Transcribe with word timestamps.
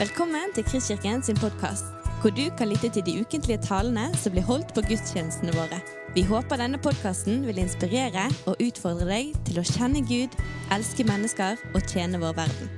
Velkommen 0.00 0.54
til 0.54 0.64
Kristkirken 0.64 1.20
sin 1.22 1.36
podkast, 1.36 1.84
hvor 2.22 2.30
du 2.32 2.46
kan 2.56 2.70
lytte 2.70 2.88
til 2.88 3.02
de 3.04 3.20
ukentlige 3.20 3.58
talene 3.60 4.06
som 4.16 4.32
blir 4.32 4.46
holdt 4.48 4.70
på 4.72 4.80
gudstjenestene 4.88 5.52
våre. 5.52 5.76
Vi 6.14 6.22
håper 6.24 6.56
denne 6.56 6.78
podkasten 6.80 7.42
vil 7.44 7.58
inspirere 7.60 8.22
og 8.48 8.56
utfordre 8.64 9.04
deg 9.10 9.34
til 9.44 9.60
å 9.60 9.64
kjenne 9.68 10.00
Gud, 10.08 10.32
elske 10.72 11.04
mennesker 11.04 11.60
og 11.74 11.84
tjene 11.84 12.16
vår 12.22 12.32
verden. 12.38 12.70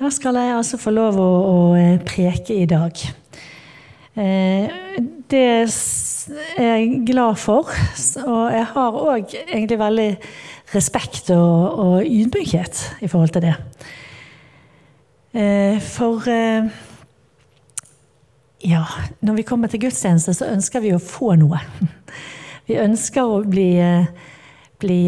Da 0.00 0.08
skal 0.08 0.40
jeg 0.40 0.56
altså 0.56 0.80
få 0.80 0.96
lov 0.96 1.20
å, 1.20 1.28
å 1.28 1.60
eh, 1.76 2.00
preke 2.08 2.56
i 2.56 2.64
dag. 2.72 3.04
Eh, 4.16 4.80
det 5.30 5.44
er 6.56 6.76
jeg 6.76 7.02
glad 7.06 7.36
for. 7.40 7.70
Og 8.26 8.52
jeg 8.52 8.66
har 8.70 8.98
òg 9.00 9.34
egentlig 9.44 9.78
veldig 9.78 10.08
respekt 10.74 11.30
og, 11.34 11.78
og, 11.78 12.06
ydmykhet 12.06 12.82
i 13.02 13.10
forhold 13.10 13.34
til 13.34 13.42
det. 13.46 13.54
Eh, 15.34 15.80
for 15.82 16.28
ja, 18.64 18.84
når 19.20 19.34
vi 19.34 19.42
kommer 19.42 19.68
til 19.68 19.80
gudstjeneste, 19.80 20.34
så 20.34 20.48
ønsker 20.52 20.80
vi 20.80 20.94
å 20.94 21.02
få 21.02 21.34
noe. 21.40 21.60
Vi 22.64 22.78
ønsker 22.80 23.28
å 23.28 23.42
bli, 23.44 23.76
bli 24.80 25.00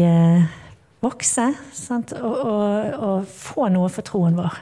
vokse 1.01 1.47
sant? 1.73 2.13
Og, 2.13 2.35
og, 2.37 2.93
og, 3.07 3.25
få 3.25 3.65
noe 3.73 3.89
for 3.89 4.05
troen 4.05 4.37
vår. 4.37 4.59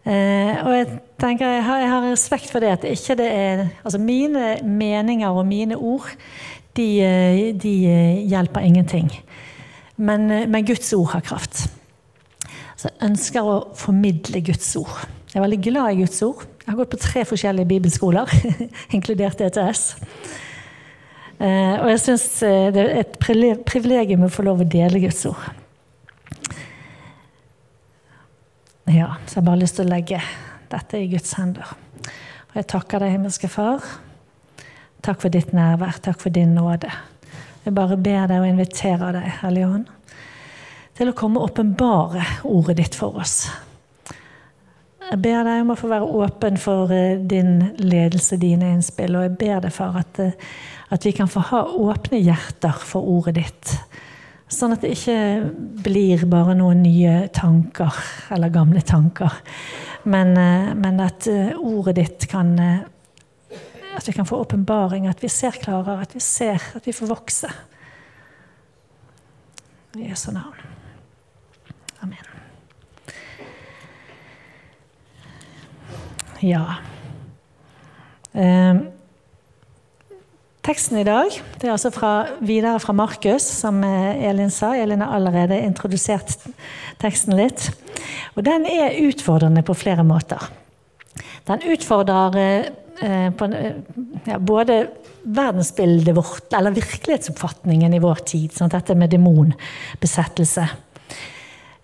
Eh, 0.00 0.54
og 0.64 0.72
jeg 0.72 0.86
tenker, 1.20 1.50
jeg 1.58 1.64
har, 1.66 1.80
jeg 1.82 1.90
har, 1.92 2.06
respekt 2.08 2.52
for 2.52 2.64
det 2.64 2.70
at 2.72 2.86
ikke 2.88 3.18
det 3.20 3.26
er 3.28 3.66
Altså 3.84 3.98
mine 4.00 4.54
meninger 4.64 5.28
og 5.28 5.44
mine 5.46 5.76
ord, 5.76 6.08
de, 6.76 6.86
de 7.62 7.74
hjelper 8.30 8.64
ingenting. 8.64 9.10
Men, 9.96 10.26
men, 10.50 10.64
Guds 10.64 10.92
ord 10.96 11.10
har 11.12 11.20
kraft. 11.20 11.66
Så 12.76 12.88
jeg 12.88 13.10
ønsker 13.10 13.44
å 13.44 13.56
formidle 13.76 14.40
Guds 14.40 14.70
ord. 14.80 15.02
Jeg 15.28 15.36
er 15.36 15.44
veldig 15.44 15.60
glad 15.66 15.92
i 15.92 16.00
Guds 16.00 16.22
ord. 16.24 16.46
Jeg 16.62 16.72
har 16.72 16.78
gått 16.80 16.94
på 16.94 17.02
tre 17.02 17.26
forskjellige 17.28 17.68
bibelskoler, 17.68 18.32
inkludert 18.96 19.42
ETS. 19.44 19.82
Eh, 21.40 21.76
og 21.80 21.90
jeg 21.92 22.00
syns 22.06 22.26
eh, 22.46 22.70
det 22.72 22.82
er 22.86 23.02
et 23.02 23.18
privilegium 23.20 24.24
å 24.26 24.32
få 24.32 24.44
lov 24.48 24.64
å 24.64 24.68
dele 24.68 25.02
Guds 25.04 25.22
ord. 25.28 25.59
Ja, 28.90 29.12
så 29.26 29.38
jeg 29.38 29.46
bare 29.46 29.60
lyst 29.60 29.76
til 29.78 29.86
å 29.86 29.90
legge 29.92 30.18
dette 30.70 30.98
i 30.98 31.06
Guds 31.12 31.36
hender. 31.38 31.68
Og 32.50 32.56
jeg 32.58 32.66
takker 32.72 33.04
deg, 33.04 33.12
himmelske 33.14 33.46
Far. 33.46 33.84
Takk 35.06 35.20
for 35.22 35.30
ditt 35.30 35.52
nærvær. 35.54 36.00
Takk 36.02 36.18
for 36.18 36.34
din 36.34 36.56
nåde. 36.56 36.90
Jeg 37.62 37.76
bare 37.76 37.98
ber 38.00 38.26
deg 38.26 38.42
og 38.42 38.48
inviterer 38.48 39.14
deg, 39.14 39.28
Hellige 39.44 39.68
Ånd, 39.68 39.86
til 40.98 41.12
å 41.12 41.14
komme 41.14 41.38
og 41.38 41.52
åpenbare 41.52 42.24
ordet 42.50 42.80
ditt 42.80 42.98
for 42.98 43.20
oss. 43.22 43.44
Jeg 45.04 45.22
ber 45.22 45.46
deg 45.46 45.62
om 45.62 45.70
å 45.70 45.78
få 45.78 45.92
være 45.92 46.10
åpen 46.24 46.58
for 46.58 46.90
eh, 46.94 47.22
din 47.30 47.60
ledelse, 47.78 48.40
dine 48.42 48.72
innspill. 48.74 49.14
Og 49.20 49.28
jeg 49.28 49.36
ber 49.38 49.62
deg, 49.68 49.74
far, 49.76 50.02
at, 50.02 50.18
at 50.90 51.06
vi 51.06 51.14
kan 51.14 51.30
få 51.30 51.46
ha 51.52 51.62
åpne 51.78 52.18
hjerter 52.18 52.82
for 52.90 53.06
ordet 53.06 53.38
ditt. 53.38 53.76
Sånn 54.50 54.74
at 54.74 54.82
det 54.82 54.96
ikke 54.96 55.18
blir 55.84 56.24
bare 56.30 56.56
noen 56.58 56.82
nye 56.82 57.28
tanker 57.34 57.94
eller 58.34 58.50
gamle 58.50 58.82
tanker. 58.82 59.36
Men, 60.02 60.32
eh, 60.36 60.72
men 60.74 60.98
at 61.04 61.28
eh, 61.30 61.52
ordet 61.54 61.96
ditt 62.00 62.26
kan 62.30 62.56
eh, 62.58 62.80
At 63.90 64.06
vi 64.08 64.12
kan 64.14 64.24
få 64.24 64.38
åpenbaring, 64.44 65.08
at 65.10 65.18
vi 65.22 65.28
ser 65.28 65.56
klarere, 65.60 66.04
at 66.06 66.14
vi 66.14 66.20
ser, 66.22 66.62
at 66.78 66.86
vi 66.86 66.92
får 66.94 67.08
vokse. 67.10 67.48
I 69.98 70.06
Jesu 70.08 70.30
navn. 70.32 70.54
Amen. 72.00 72.30
Ja. 76.40 76.78
Um, 78.32 78.86
Teksten 80.60 80.98
i 81.00 81.06
dag 81.08 81.32
det 81.60 81.68
er 81.68 81.72
altså 81.72 81.88
fra, 81.94 82.12
videre 82.44 82.80
fra 82.82 82.92
Markus, 82.92 83.46
som 83.62 83.80
eh, 83.86 84.26
Elin 84.28 84.52
sa. 84.52 84.74
Elin 84.76 85.00
har 85.00 85.14
allerede 85.16 85.56
introdusert 85.64 86.36
teksten 87.00 87.36
litt. 87.38 87.70
Og 88.36 88.44
den 88.44 88.66
er 88.68 88.98
utfordrende 89.06 89.64
på 89.64 89.76
flere 89.78 90.04
måter. 90.04 90.50
Den 91.48 91.64
utfordrer 91.72 92.36
eh, 93.00 93.30
på, 93.32 93.48
eh, 93.56 93.80
ja, 94.28 94.36
både 94.36 94.82
verdensbildet 95.24 96.16
vårt, 96.16 96.52
eller 96.56 96.76
virkelighetsoppfatningen 96.76 97.96
i 97.96 98.02
vår 98.02 98.20
tid. 98.28 98.52
Sånn, 98.56 98.72
dette 98.72 98.96
med 98.98 99.12
demonbesettelse. 99.16 100.66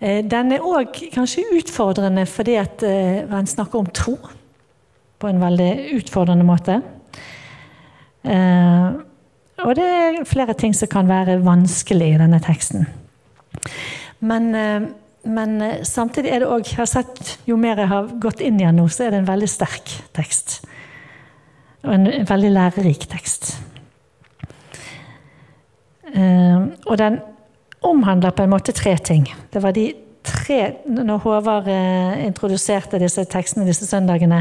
Eh, 0.01 0.21
den 0.29 0.53
er 0.53 0.69
òg 0.69 1.01
kanskje 1.15 1.47
utfordrende 1.57 2.27
fordi 2.29 2.59
at 2.61 2.85
eh, 2.85 3.25
en 3.25 3.49
snakker 3.49 3.81
om 3.81 3.89
tro 3.89 4.19
på 5.17 5.33
en 5.33 5.41
veldig 5.41 5.71
utfordrende 5.97 6.45
måte. 6.45 6.83
Uh, 8.27 9.03
og 9.63 9.77
det 9.79 9.87
er 9.87 10.25
flere 10.27 10.55
ting 10.59 10.75
som 10.75 10.91
kan 10.91 11.09
være 11.09 11.39
vanskelig 11.47 12.09
i 12.15 12.21
denne 12.21 12.41
teksten. 12.43 12.87
Men, 14.19 14.49
uh, 14.55 14.89
men 15.31 15.61
uh, 15.63 15.77
samtidig 15.87 16.33
er 16.33 16.43
det 16.43 16.51
òg 16.51 16.67
Jeg 16.67 16.81
har 16.81 16.91
sett 16.91 17.37
jo 17.47 17.59
mer 17.61 17.79
jeg 17.79 17.93
har 17.93 18.11
gått 18.23 18.43
inn 18.43 18.59
igjen 18.61 18.81
nå, 18.81 18.89
så 18.91 19.07
er 19.07 19.15
det 19.15 19.23
en 19.23 19.31
veldig 19.31 19.51
sterk 19.51 19.95
tekst. 20.17 20.59
Og 21.87 21.95
en, 21.95 22.09
en 22.11 22.29
veldig 22.29 22.51
lærerik 22.51 23.09
tekst. 23.11 23.57
og 26.17 26.95
den 26.97 27.19
omhandler 27.85 28.31
på 28.33 28.43
en 28.47 28.51
måte 28.51 28.73
tre 28.73 28.95
ting. 28.97 29.27
Det 29.53 29.61
var 29.61 29.75
de 29.77 29.91
tre 30.25 30.79
Når 30.87 31.19
Håvard 31.19 31.69
introduserte 32.25 32.99
disse 32.99 33.25
tekstene 33.29 33.67
disse 33.67 33.87
søndagene, 33.87 34.39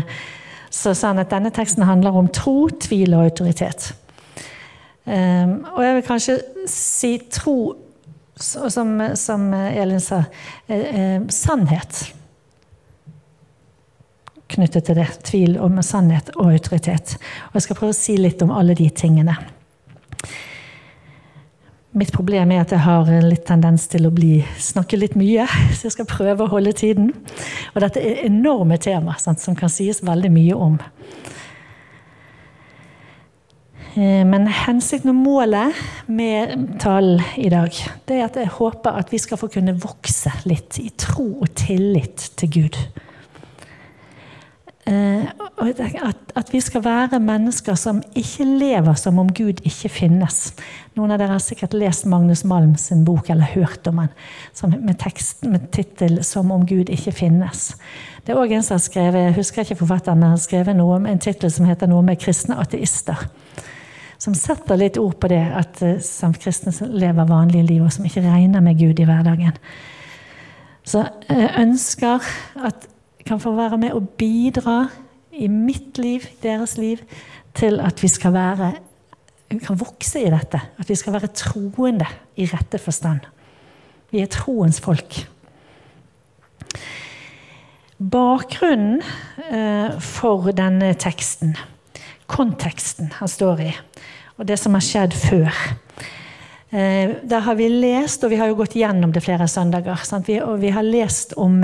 så 0.75 0.91
sa 0.95 1.13
han 1.13 1.21
at 1.23 1.31
denne 1.31 1.53
teksten 1.55 1.85
handler 1.87 2.17
om 2.19 2.27
tro, 2.35 2.67
tvil 2.69 3.15
og 3.15 3.29
autoritet. 3.29 3.93
Um, 5.05 5.61
og 5.75 5.81
jeg 5.85 5.95
vil 5.95 6.05
kanskje 6.07 6.35
si 6.69 7.11
tro, 7.31 7.55
som, 8.35 8.97
som 9.15 9.47
Elin 9.53 10.01
sa, 10.03 10.25
eh, 10.67 10.87
eh, 10.99 11.21
sannhet. 11.31 12.01
Knyttet 14.51 14.89
til 14.89 14.97
det. 14.99 15.07
Tvil 15.23 15.55
om 15.63 15.79
sannhet 15.83 16.33
og 16.35 16.51
autoritet. 16.51 17.15
Og 17.47 17.55
jeg 17.55 17.67
skal 17.69 17.79
prøve 17.79 17.95
å 17.95 17.97
si 17.97 18.17
litt 18.19 18.43
om 18.43 18.51
alle 18.51 18.75
de 18.75 18.89
tingene. 18.91 19.37
Mitt 21.95 22.11
problem 22.11 22.51
er 22.51 22.65
at 22.65 22.73
jeg 22.75 22.83
har 22.83 23.07
litt 23.23 23.45
tendens 23.47 23.85
til 23.87 24.09
å 24.09 24.11
bli, 24.11 24.41
snakke 24.59 24.97
litt 24.99 25.13
mye, 25.15 25.45
så 25.75 25.87
jeg 25.87 25.95
skal 25.95 26.09
prøve 26.09 26.43
å 26.43 26.51
holde 26.51 26.75
tiden. 26.75 27.13
Og 27.71 27.79
dette 27.83 28.03
er 28.03 28.25
enorme 28.27 28.75
tema 28.83 29.15
sant, 29.21 29.39
som 29.39 29.55
kan 29.55 29.71
sies 29.71 30.03
veldig 30.03 30.31
mye 30.35 30.57
om. 30.59 30.75
Eh, 33.95 34.25
men 34.27 34.49
hensikten 34.51 35.13
og 35.13 35.21
målet 35.23 35.79
med 36.11 36.57
talen 36.83 37.23
i 37.39 37.47
dag 37.53 37.71
det 38.03 38.17
er 38.17 38.25
at 38.25 38.39
jeg 38.41 38.51
håper 38.57 38.99
at 38.99 39.13
vi 39.13 39.21
skal 39.23 39.39
få 39.39 39.47
kunne 39.53 39.77
vokse 39.79 40.33
litt 40.49 40.81
i 40.83 40.89
tro 40.99 41.29
og 41.39 41.53
tillit 41.55 42.33
til 42.35 42.51
Gud. 42.57 42.81
Eh, 44.85 45.25
at, 46.03 46.33
at, 46.35 46.49
vi 46.53 46.59
skal 46.61 46.83
være 46.85 47.17
mennesker 47.19 47.73
som 47.79 48.03
ikke 48.13 48.45
lever 48.45 48.93
som 49.01 49.17
om 49.17 49.31
Gud 49.33 49.63
ikke 49.65 49.89
finnes. 49.89 50.51
Noen 50.93 51.15
av 51.15 51.17
dere 51.17 51.33
har 51.33 51.41
sikkert 51.41 51.73
lest 51.73 52.05
Magnus 52.05 52.43
Malm 52.45 52.75
sin 52.77 53.01
bok 53.07 53.31
eller 53.33 53.49
hørt 53.55 53.87
om 53.89 54.03
den 54.03 54.75
med 54.85 54.99
tekst 55.01 55.45
med 55.45 55.71
tittel 55.71 56.23
'Som 56.23 56.51
om 56.51 56.65
Gud 56.65 56.89
ikke 56.89 57.11
finnes'. 57.11 57.73
Det 58.25 58.33
er 58.33 58.37
også 58.37 58.53
en 58.53 58.63
som 58.63 58.73
har 58.75 58.79
skrevet, 58.79 59.25
jeg 59.25 59.33
husker 59.33 59.61
ikke 59.61 59.75
forfatteren, 59.75 60.21
har 60.21 60.37
skrevet 60.37 60.75
noe 60.75 60.95
om 60.95 61.05
en 61.05 61.19
tittel 61.19 61.51
som 61.51 61.65
heter 61.65 61.87
noe 61.87 62.01
med 62.01 62.19
'Kristne 62.19 62.55
ateister'. 62.55 63.27
Som 64.17 64.33
setter 64.33 64.75
litt 64.75 64.97
ord 64.97 65.19
på 65.19 65.27
det 65.27 65.51
at 65.55 65.81
eh, 65.81 65.99
som 65.99 66.33
kristne 66.33 66.71
lever 66.89 67.25
vanlige 67.25 67.65
liv, 67.65 67.83
og 67.83 67.91
som 67.91 68.05
ikke 68.05 68.21
regner 68.21 68.61
med 68.61 68.77
Gud 68.79 68.99
i 68.99 69.03
hverdagen. 69.03 69.57
Så 70.83 71.07
jeg 71.29 71.49
ønsker 71.57 72.21
at 72.63 72.87
kan 73.25 73.39
få 73.41 73.55
være 73.57 73.77
med 73.81 73.95
og 73.97 74.09
bidra 74.19 74.85
i 75.33 75.47
mitt 75.51 75.97
liv, 75.97 76.27
deres 76.43 76.77
liv, 76.77 77.01
til 77.55 77.79
at 77.79 78.03
vi 78.03 78.07
skal 78.11 78.33
være 78.33 78.73
vi 79.49 79.61
kan 79.61 79.77
vokse 79.79 80.19
i 80.19 80.31
dette. 80.33 80.59
At 80.79 80.89
vi 80.89 80.97
skal 80.97 81.15
være 81.15 81.31
troende 81.35 82.07
i 82.35 82.47
rette 82.49 82.79
forstand. 82.81 83.27
Vi 84.11 84.21
er 84.23 84.31
troens 84.31 84.81
folk. 84.83 85.21
Bakgrunnen 87.95 88.99
eh, 89.47 89.95
for 90.03 90.51
denne 90.55 90.91
teksten, 90.99 91.53
konteksten 92.27 93.13
han 93.21 93.31
står 93.31 93.61
i, 93.63 93.69
og 94.35 94.49
det 94.49 94.57
som 94.59 94.75
har 94.75 94.83
skjedd 94.83 95.15
før 95.15 95.47
eh, 96.75 97.13
Der 97.23 97.45
har 97.45 97.55
vi 97.55 97.69
lest, 97.71 98.25
og 98.25 98.33
vi 98.33 98.39
har 98.41 98.51
jo 98.51 98.57
gått 98.59 98.75
gjennom 98.75 99.13
det 99.15 99.23
flere 99.23 99.47
søndager, 99.47 100.03
vi, 100.27 100.41
og 100.43 100.59
vi 100.59 100.73
har 100.75 100.83
lest 100.83 101.37
om 101.39 101.63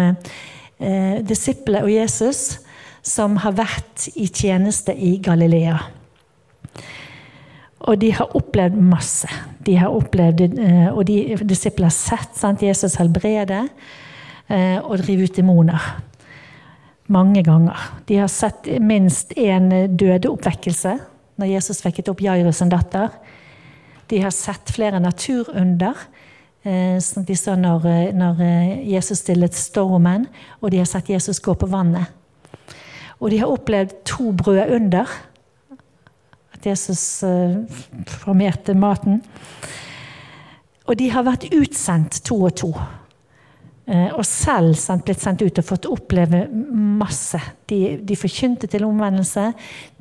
eh, 0.82 1.18
eh, 1.18 1.24
disipler 1.26 1.86
og 1.86 1.94
Jesus 1.94 2.60
som 3.02 3.38
har 3.42 3.56
vært 3.58 4.10
i 4.16 4.28
tjeneste 4.28 4.94
i 4.94 5.16
Galilea. 5.24 5.78
Og 7.90 7.98
de 7.98 8.12
har 8.14 8.36
opplevd 8.38 8.78
masse. 8.78 9.28
De 9.66 9.76
har 9.80 9.90
opplevd, 9.90 10.44
eh, 10.60 10.90
og 10.92 11.06
de 11.10 11.38
disiplene 11.42 11.90
har 11.90 11.98
sett 11.98 12.38
sant, 12.38 12.62
Jesus 12.62 13.00
helbrede 13.02 13.64
eh, 14.50 14.78
og 14.78 15.02
drive 15.02 15.26
ut 15.26 15.36
demoner. 15.36 15.88
Mange 17.12 17.44
ganger. 17.44 17.78
De 18.08 18.22
har 18.22 18.30
sett 18.32 18.70
minst 18.80 19.34
én 19.36 19.72
dødeoppvekkelse 19.98 20.94
når 21.42 21.50
Jesus 21.56 21.82
vekket 21.84 22.12
opp 22.12 22.22
Jairus' 22.22 22.62
datter. 22.70 23.10
De 24.08 24.22
har 24.22 24.32
sett 24.32 24.72
flere 24.72 25.02
naturunder. 25.02 25.98
Eh, 26.64 27.00
som 27.02 27.26
de 27.26 27.36
så 27.38 27.56
når, 27.58 28.12
når 28.14 28.44
Jesus 28.86 29.24
stillet 29.24 29.58
stormen, 29.58 30.28
og 30.62 30.72
de 30.72 30.82
har 30.82 30.90
sett 30.90 31.10
Jesus 31.10 31.42
gå 31.42 31.56
på 31.58 31.70
vannet. 31.72 32.06
Og 33.22 33.30
de 33.34 33.42
har 33.42 33.50
opplevd 33.54 34.00
to 34.06 34.32
brød 34.38 34.76
under 34.78 35.10
at 36.54 36.66
Jesus 36.66 37.24
eh, 37.24 37.58
formerte 38.08 38.74
maten. 38.78 39.22
Og 40.86 40.98
de 41.00 41.10
har 41.14 41.26
vært 41.26 41.50
utsendt 41.54 42.22
to 42.26 42.38
og 42.46 42.56
to. 42.62 42.72
Eh, 43.92 44.10
og 44.14 44.24
selv 44.28 44.78
blitt 45.06 45.22
sendt 45.22 45.42
ut 45.42 45.62
og 45.62 45.68
fått 45.68 45.90
oppleve 45.90 46.46
masse. 46.52 47.40
De, 47.70 47.98
de 48.02 48.18
forkynte 48.18 48.70
til 48.70 48.86
omvendelse, 48.86 49.52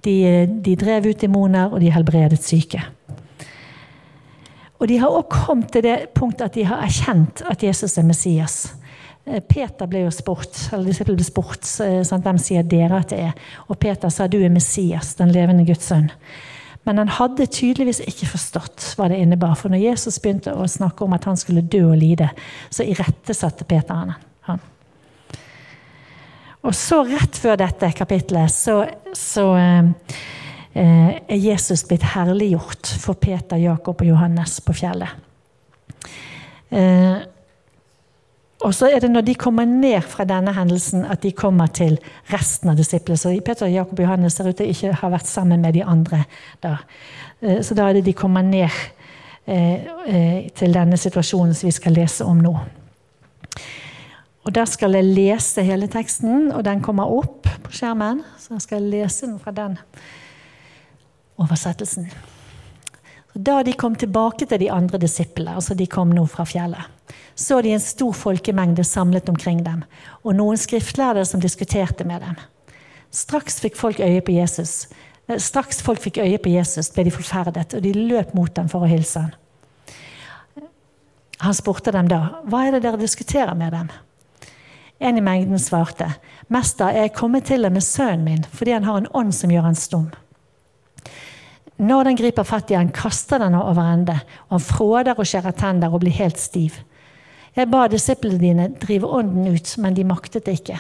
de, 0.04 0.16
de, 0.64 0.76
drev 0.76 1.10
ut 1.10 1.20
demoner, 1.20 1.72
og 1.72 1.80
de 1.80 1.92
helbredet 1.92 2.40
syke. 2.44 2.82
Og 4.80 4.88
de 4.88 4.98
har 4.98 5.12
også 5.12 5.44
kommet 5.44 5.72
til 5.74 5.84
det 5.84 5.96
punktet 6.16 6.48
at 6.48 6.56
de 6.56 6.64
har 6.64 6.84
erkjent 6.86 7.42
at 7.50 7.62
Jesus 7.62 7.98
er 8.00 8.06
Messias. 8.08 8.60
Eh, 9.28 9.42
Peter 9.44 9.88
ble 9.90 10.06
jo 10.06 10.12
spurt, 10.14 10.56
eller 10.72 10.88
disiplene 10.88 11.20
ble 11.20 11.26
spurt 11.26 11.68
sant? 11.68 12.24
hvem 12.24 12.40
sier 12.40 12.64
dere 12.64 13.02
at 13.02 13.12
det 13.12 13.20
er. 13.28 13.50
Og 13.68 13.78
Peter 13.80 14.12
sa 14.12 14.28
du 14.30 14.38
er 14.40 14.52
Messias, 14.52 15.14
den 15.20 15.34
levende 15.34 15.66
Guds 15.68 15.90
sønn. 15.92 16.08
Men 16.88 16.96
han 16.96 17.12
hadde 17.12 17.44
tydeligvis 17.52 18.00
ikke 18.08 18.30
forstått 18.30 18.94
hva 18.96 19.10
det 19.12 19.20
innebar. 19.20 19.52
For 19.60 19.68
når 19.68 19.84
Jesus 19.84 20.16
begynte 20.22 20.56
å 20.56 20.64
snakke 20.64 21.04
om 21.04 21.12
at 21.12 21.28
han 21.28 21.36
skulle 21.36 21.60
dø 21.60 21.84
og 21.90 22.00
lide, 22.00 22.30
så 22.72 22.86
irettesatte 22.88 23.68
Peter 23.68 24.00
han. 24.00 24.14
han. 24.48 24.62
Og 26.64 26.72
så, 26.76 27.02
rett 27.04 27.36
før 27.40 27.60
dette 27.60 27.92
kapitlet, 27.96 28.52
så, 28.52 28.80
så 29.16 29.44
eh, 29.60 29.92
er 30.74 31.36
Jesus 31.36 31.82
blitt 31.88 32.04
herliggjort 32.12 32.92
for 33.02 33.18
Peter, 33.18 33.58
Jakob 33.58 34.00
og 34.00 34.06
Johannes 34.06 34.60
på 34.62 34.74
fjellet. 34.78 35.16
Eh, 36.70 37.18
og 38.60 38.74
så 38.76 38.90
er 38.92 39.00
det 39.00 39.08
når 39.08 39.24
de 39.24 39.34
kommer 39.40 39.64
ned 39.64 40.02
fra 40.04 40.26
denne 40.28 40.52
hendelsen, 40.52 41.06
at 41.08 41.22
de 41.24 41.32
kommer 41.32 41.70
til 41.72 41.96
resten 42.32 42.68
av 42.68 42.76
disiplene. 42.76 43.16
Så 43.16 43.32
Peter, 43.44 43.70
Jakob 43.72 43.98
og 43.98 44.04
Johannes 44.04 44.36
ser 44.36 44.50
ut 44.50 44.58
til 44.58 44.68
ikke 44.68 44.92
ha 45.00 45.10
vært 45.14 45.30
sammen 45.30 45.62
med 45.64 45.74
de 45.74 45.84
andre. 45.84 46.24
da. 46.62 46.76
Eh, 47.40 47.62
så 47.62 47.74
da 47.74 47.88
er 47.88 47.98
det 47.98 48.04
de 48.04 48.12
kommer 48.12 48.42
ned 48.42 48.68
eh, 49.46 49.80
eh, 50.06 50.50
til 50.54 50.76
denne 50.76 50.96
situasjonen 51.00 51.54
som 51.54 51.70
vi 51.70 51.72
skal 51.72 51.96
lese 51.96 52.24
om 52.24 52.36
nå. 52.36 52.54
Og 54.44 54.54
Der 54.54 54.64
skal 54.64 54.94
jeg 54.94 55.04
lese 55.04 55.62
hele 55.62 55.86
teksten, 55.86 56.52
og 56.52 56.64
den 56.64 56.80
kommer 56.80 57.04
opp 57.04 57.48
på 57.64 57.72
skjermen. 57.72 58.22
Så 58.38 58.54
jeg 58.54 58.62
skal 58.62 58.82
lese 58.82 59.26
den 59.26 59.38
fra 59.38 59.52
den 59.52 59.78
oversettelsen. 61.40 62.10
Da 63.34 63.62
de 63.62 63.72
kom 63.78 63.94
tilbake 63.94 64.46
til 64.46 64.58
de 64.58 64.70
andre 64.74 64.98
disiplene, 64.98 65.54
altså 65.54 65.74
de 65.78 65.86
kom 65.86 66.10
nå 66.14 66.24
fra 66.26 66.44
fjellet, 66.48 67.14
så 67.38 67.60
de 67.62 67.74
en 67.76 67.82
stor 67.82 68.12
folkemengde 68.16 68.84
samlet 68.84 69.28
omkring 69.30 69.62
dem, 69.64 69.84
og 70.24 70.34
noen 70.34 70.58
skriftlærere 70.58 71.24
som 71.24 71.42
diskuterte 71.42 72.04
med 72.04 72.24
dem. 72.26 72.40
Straks 73.10 73.60
fikk 73.62 73.78
folk 73.78 74.00
øye 74.02 74.20
på 74.22 74.34
Jesus. 74.34 74.88
Eh, 75.28 75.38
straks 75.38 75.82
folk 75.82 76.02
fikk 76.02 76.18
øye 76.22 76.38
på 76.42 76.50
Jesus, 76.52 76.90
ble 76.90 77.06
de 77.06 77.14
forferdet, 77.14 77.74
og 77.74 77.82
de 77.82 77.94
løp 77.94 78.34
mot 78.34 78.54
dem 78.56 78.68
for 78.70 78.86
å 78.86 78.90
hilse 78.90 79.26
ham. 79.26 79.36
Han 81.40 81.54
spurte 81.54 81.92
dem 81.92 82.08
da, 82.08 82.42
'Hva 82.44 82.66
er 82.66 82.70
det 82.72 82.82
dere 82.82 83.00
diskuterer 83.00 83.54
med 83.54 83.72
dem?' 83.72 83.90
En 85.00 85.16
i 85.16 85.20
mengden 85.20 85.58
svarte, 85.58 86.14
'Mester, 86.48 86.90
jeg 86.90 87.04
er 87.04 87.16
kommet 87.16 87.44
til 87.44 87.62
deg 87.62 87.72
med 87.72 87.82
sønnen 87.82 88.24
min, 88.24 88.44
fordi 88.52 88.72
han 88.72 88.84
har 88.84 88.96
en 88.96 89.06
ånd 89.14 89.34
som 89.34 89.50
gjør 89.50 89.62
han 89.62 89.74
stum.' 89.74 90.12
Når 91.80 92.10
den 92.10 92.18
griper 92.18 92.44
fatt 92.44 92.70
i 92.70 92.76
han, 92.76 92.92
kaster 92.92 93.40
den 93.40 93.56
over 93.56 93.80
ende, 93.80 94.18
og 94.48 94.58
han 94.58 94.64
fråder 94.64 95.16
og 95.16 95.28
skjærer 95.28 95.56
tenner 95.56 95.92
og 95.92 96.02
blir 96.02 96.12
helt 96.18 96.40
stiv. 96.40 96.76
Jeg 97.56 97.70
ba 97.72 97.86
disiplene 97.90 98.40
dine 98.40 98.66
drive 98.82 99.08
ånden 99.08 99.48
ut, 99.48 99.72
men 99.80 99.96
de 99.96 100.04
maktet 100.06 100.44
det 100.46 100.60
ikke. 100.60 100.76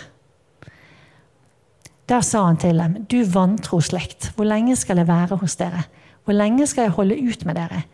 Da 2.10 2.20
sa 2.26 2.44
han 2.44 2.58
til 2.60 2.78
dem, 2.78 2.98
du 3.08 3.22
vantro 3.24 3.80
slekt, 3.80 4.32
hvor 4.36 4.48
lenge 4.48 4.76
skal 4.76 5.00
jeg 5.00 5.08
være 5.08 5.38
hos 5.40 5.56
dere? 5.56 5.86
Hvor 6.24 6.36
lenge 6.36 6.66
skal 6.66 6.88
jeg 6.88 6.96
holde 6.98 7.16
ut 7.16 7.46
med 7.46 7.56
dere? 7.56 7.84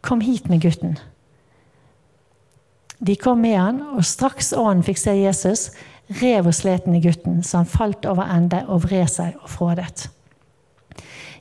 Kom 0.00 0.22
hit 0.24 0.48
med 0.48 0.62
gutten. 0.62 0.96
De 3.04 3.16
kom 3.16 3.42
med 3.44 3.58
han, 3.58 3.82
og 3.92 4.06
straks 4.06 4.52
ånden 4.56 4.86
fikk 4.86 5.02
se 5.02 5.16
Jesus, 5.18 5.68
rev 6.22 6.48
og 6.48 6.54
slet 6.56 6.86
den 6.86 6.96
i 6.96 7.02
gutten, 7.04 7.42
så 7.42 7.60
han 7.60 7.68
falt 7.68 8.06
over 8.08 8.24
ende 8.30 8.62
og 8.68 8.86
vred 8.86 9.10
seg 9.10 9.36
og 9.42 9.50
frådet. 9.50 10.08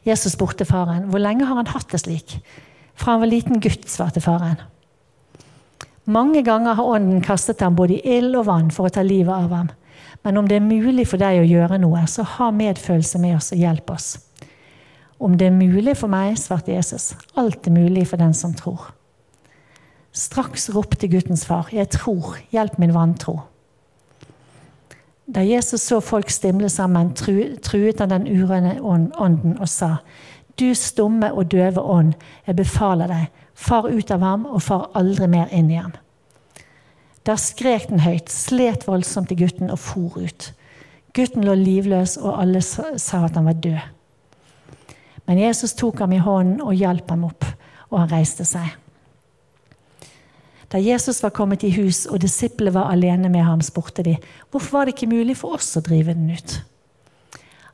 Jesus 0.03 0.35
spurte 0.35 0.65
faren, 0.67 1.07
hvor 1.09 1.21
lenge 1.23 1.47
har 1.47 1.59
han 1.59 1.69
hatt 1.71 1.91
det 1.93 2.01
slik? 2.03 2.37
Fra 2.99 3.15
han 3.15 3.23
var 3.23 3.31
liten 3.31 3.61
gutt, 3.63 3.87
svarte 3.89 4.21
faren. 4.21 4.59
Mange 6.03 6.41
ganger 6.43 6.75
har 6.75 6.89
ånden 6.97 7.21
kastet 7.23 7.61
ham 7.63 7.75
både 7.75 7.95
i 7.95 8.17
ild 8.17 8.35
og 8.35 8.49
vann 8.49 8.71
for 8.75 8.89
å 8.89 8.91
ta 8.91 9.05
livet 9.05 9.31
av 9.31 9.53
ham. 9.55 9.69
Men 10.23 10.37
om 10.39 10.47
det 10.47 10.57
er 10.59 10.65
mulig 10.65 11.05
for 11.07 11.19
deg 11.19 11.39
å 11.39 11.47
gjøre 11.47 11.79
noe, 11.79 12.03
så 12.07 12.25
ha 12.37 12.49
medfølelse 12.51 13.19
med 13.23 13.37
oss 13.37 13.53
og 13.55 13.63
hjelp 13.63 13.93
oss. 13.95 14.09
Om 15.23 15.37
det 15.39 15.47
er 15.47 15.55
mulig 15.55 15.95
for 15.99 16.11
meg, 16.11 16.35
svarte 16.39 16.75
Jesus, 16.75 17.13
alt 17.39 17.67
er 17.67 17.75
mulig 17.75 18.05
for 18.09 18.19
den 18.19 18.35
som 18.35 18.55
tror. 18.55 18.89
Straks 20.13 20.69
ropte 20.75 21.07
guttens 21.07 21.45
far, 21.47 21.71
jeg 21.71 21.89
tror, 21.95 22.35
hjelp 22.51 22.75
min 22.81 22.93
vantro. 22.95 23.39
Da 25.25 25.43
Jesus 25.43 25.81
så 25.81 26.01
folk 26.03 26.29
stimle 26.29 26.69
sammen, 26.69 27.13
truet 27.15 27.99
han 27.99 28.11
den 28.11 28.27
urene 28.27 28.75
ånden 28.83 29.55
og 29.59 29.69
sa, 29.71 29.97
Du 30.59 30.73
stumme 30.75 31.31
og 31.33 31.51
døve 31.51 31.81
ånd, 31.81 32.13
jeg 32.47 32.55
befaler 32.55 33.07
deg, 33.07 33.29
far 33.55 33.87
ut 33.87 34.11
av 34.11 34.21
ham 34.21 34.45
og 34.45 34.61
far 34.61 34.91
aldri 34.93 35.27
mer 35.27 35.47
inn 35.51 35.71
i 35.71 35.79
ham. 35.79 35.95
Da 37.25 37.37
skrek 37.39 37.87
den 37.89 38.03
høyt, 38.03 38.29
slet 38.29 38.85
voldsomt 38.87 39.31
i 39.31 39.39
gutten 39.39 39.71
og 39.71 39.79
for 39.79 40.19
ut. 40.19 40.51
Gutten 41.15 41.45
lå 41.47 41.55
livløs, 41.55 42.17
og 42.17 42.35
alle 42.41 42.61
sa 42.61 43.23
at 43.23 43.35
han 43.39 43.47
var 43.47 43.57
død. 43.63 43.79
Men 45.25 45.39
Jesus 45.39 45.73
tok 45.79 46.03
ham 46.03 46.11
i 46.11 46.21
hånden 46.21 46.61
og 46.61 46.75
hjalp 46.75 47.09
ham 47.09 47.23
opp, 47.29 47.47
og 47.89 47.99
han 48.03 48.11
reiste 48.11 48.45
seg. 48.45 48.82
Da 50.73 50.79
Jesus 50.81 51.23
var 51.23 51.29
kommet 51.29 51.61
i 51.63 51.69
hus 51.69 52.07
og 52.09 52.23
disiplene 52.23 52.73
var 52.73 52.89
alene 52.89 53.29
med 53.29 53.43
ham, 53.45 53.61
spurte 53.61 54.01
de 54.01 54.15
hvorfor 54.49 54.79
var 54.79 54.85
det 54.85 54.95
ikke 54.95 55.11
mulig 55.11 55.35
for 55.37 55.53
oss 55.53 55.75
å 55.77 55.83
drive 55.85 56.15
den 56.17 56.31
ut. 56.33 56.55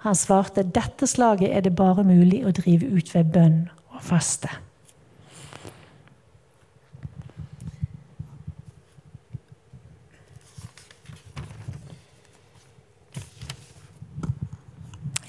Han 0.03 0.15
svarte 0.15 0.65
dette 0.67 1.07
slaget 1.07 1.53
er 1.55 1.63
det 1.63 1.77
bare 1.79 2.03
mulig 2.03 2.41
å 2.43 2.51
drive 2.55 2.89
ut 2.91 3.13
ved 3.15 3.31
bønn 3.31 3.61
og 3.95 4.03
faste. 4.03 4.51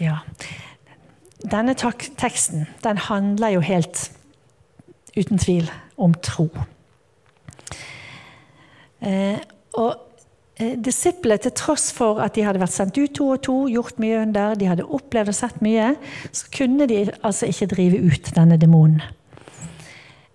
Ja. 0.00 0.24
Denne 1.46 1.76
teksten 1.78 2.66
den 2.82 2.98
handler 3.06 3.54
jo 3.54 3.62
helt 3.62 4.08
uten 5.14 5.38
tvil 5.38 5.70
om 5.94 6.18
tro. 6.18 6.48
Eh, 9.00 9.38
og 9.80 9.94
eh, 10.60 10.74
Disiplene, 10.76 11.40
til 11.40 11.54
tross 11.56 11.90
for 11.96 12.20
at 12.20 12.34
de 12.36 12.44
hadde 12.44 12.60
vært 12.60 12.74
sendt 12.74 12.98
ut 13.00 13.14
to 13.16 13.30
og 13.36 13.42
to, 13.46 13.56
gjort 13.72 14.00
mye 14.02 14.20
under, 14.24 14.58
de 14.58 14.68
hadde 14.68 14.88
opplevd 14.88 15.32
og 15.32 15.38
sett 15.38 15.62
mye, 15.64 15.94
så 16.32 16.50
kunne 16.56 16.88
de 16.90 17.06
altså 17.22 17.48
ikke 17.50 17.70
drive 17.74 18.02
ut 18.10 18.34
denne 18.36 18.60
demonen. 18.60 19.02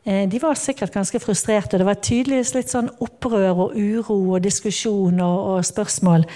Eh, 0.06 0.30
de 0.30 0.42
var 0.42 0.54
sikkert 0.54 0.94
ganske 0.94 1.20
frustrerte. 1.20 1.78
Det 1.78 1.86
var 1.86 1.98
tydeligvis 1.98 2.54
litt 2.54 2.70
sånn 2.70 2.92
opprør 3.02 3.66
og 3.66 3.74
uro 3.74 4.20
og 4.36 4.44
diskusjon 4.46 5.18
og, 5.18 5.40
og 5.56 5.66
spørsmål 5.66 6.28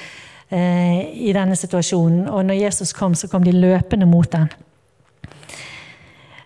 eh, 0.49 1.05
i 1.29 1.33
denne 1.35 1.57
situasjonen. 1.57 2.25
Og 2.33 2.47
når 2.47 2.63
Jesus 2.63 2.93
kom, 2.97 3.13
så 3.13 3.29
kom 3.29 3.45
de 3.45 3.53
løpende 3.53 4.09
mot 4.09 4.29
den. 4.33 4.49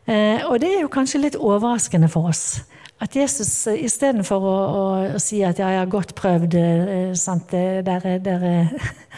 Eh, 0.03 0.43
og 0.49 0.59
det 0.59 0.73
er 0.73 0.81
jo 0.81 0.91
kanskje 0.91 1.23
litt 1.23 1.39
overraskende 1.39 2.11
for 2.11 2.27
oss. 2.27 2.65
At 3.03 3.15
Jesus 3.17 3.51
eh, 3.67 3.83
istedenfor 3.83 4.45
å, 4.47 4.53
å, 4.55 4.83
å 5.17 5.21
si 5.21 5.41
at 5.43 5.59
ja, 5.59 5.73
jeg 5.73 5.81
har 5.81 5.91
godt 5.91 6.15
prøvd, 6.15 6.55
eh, 6.55 7.11
sant, 7.19 7.51
dere, 7.51 8.15
dere, 8.23 8.53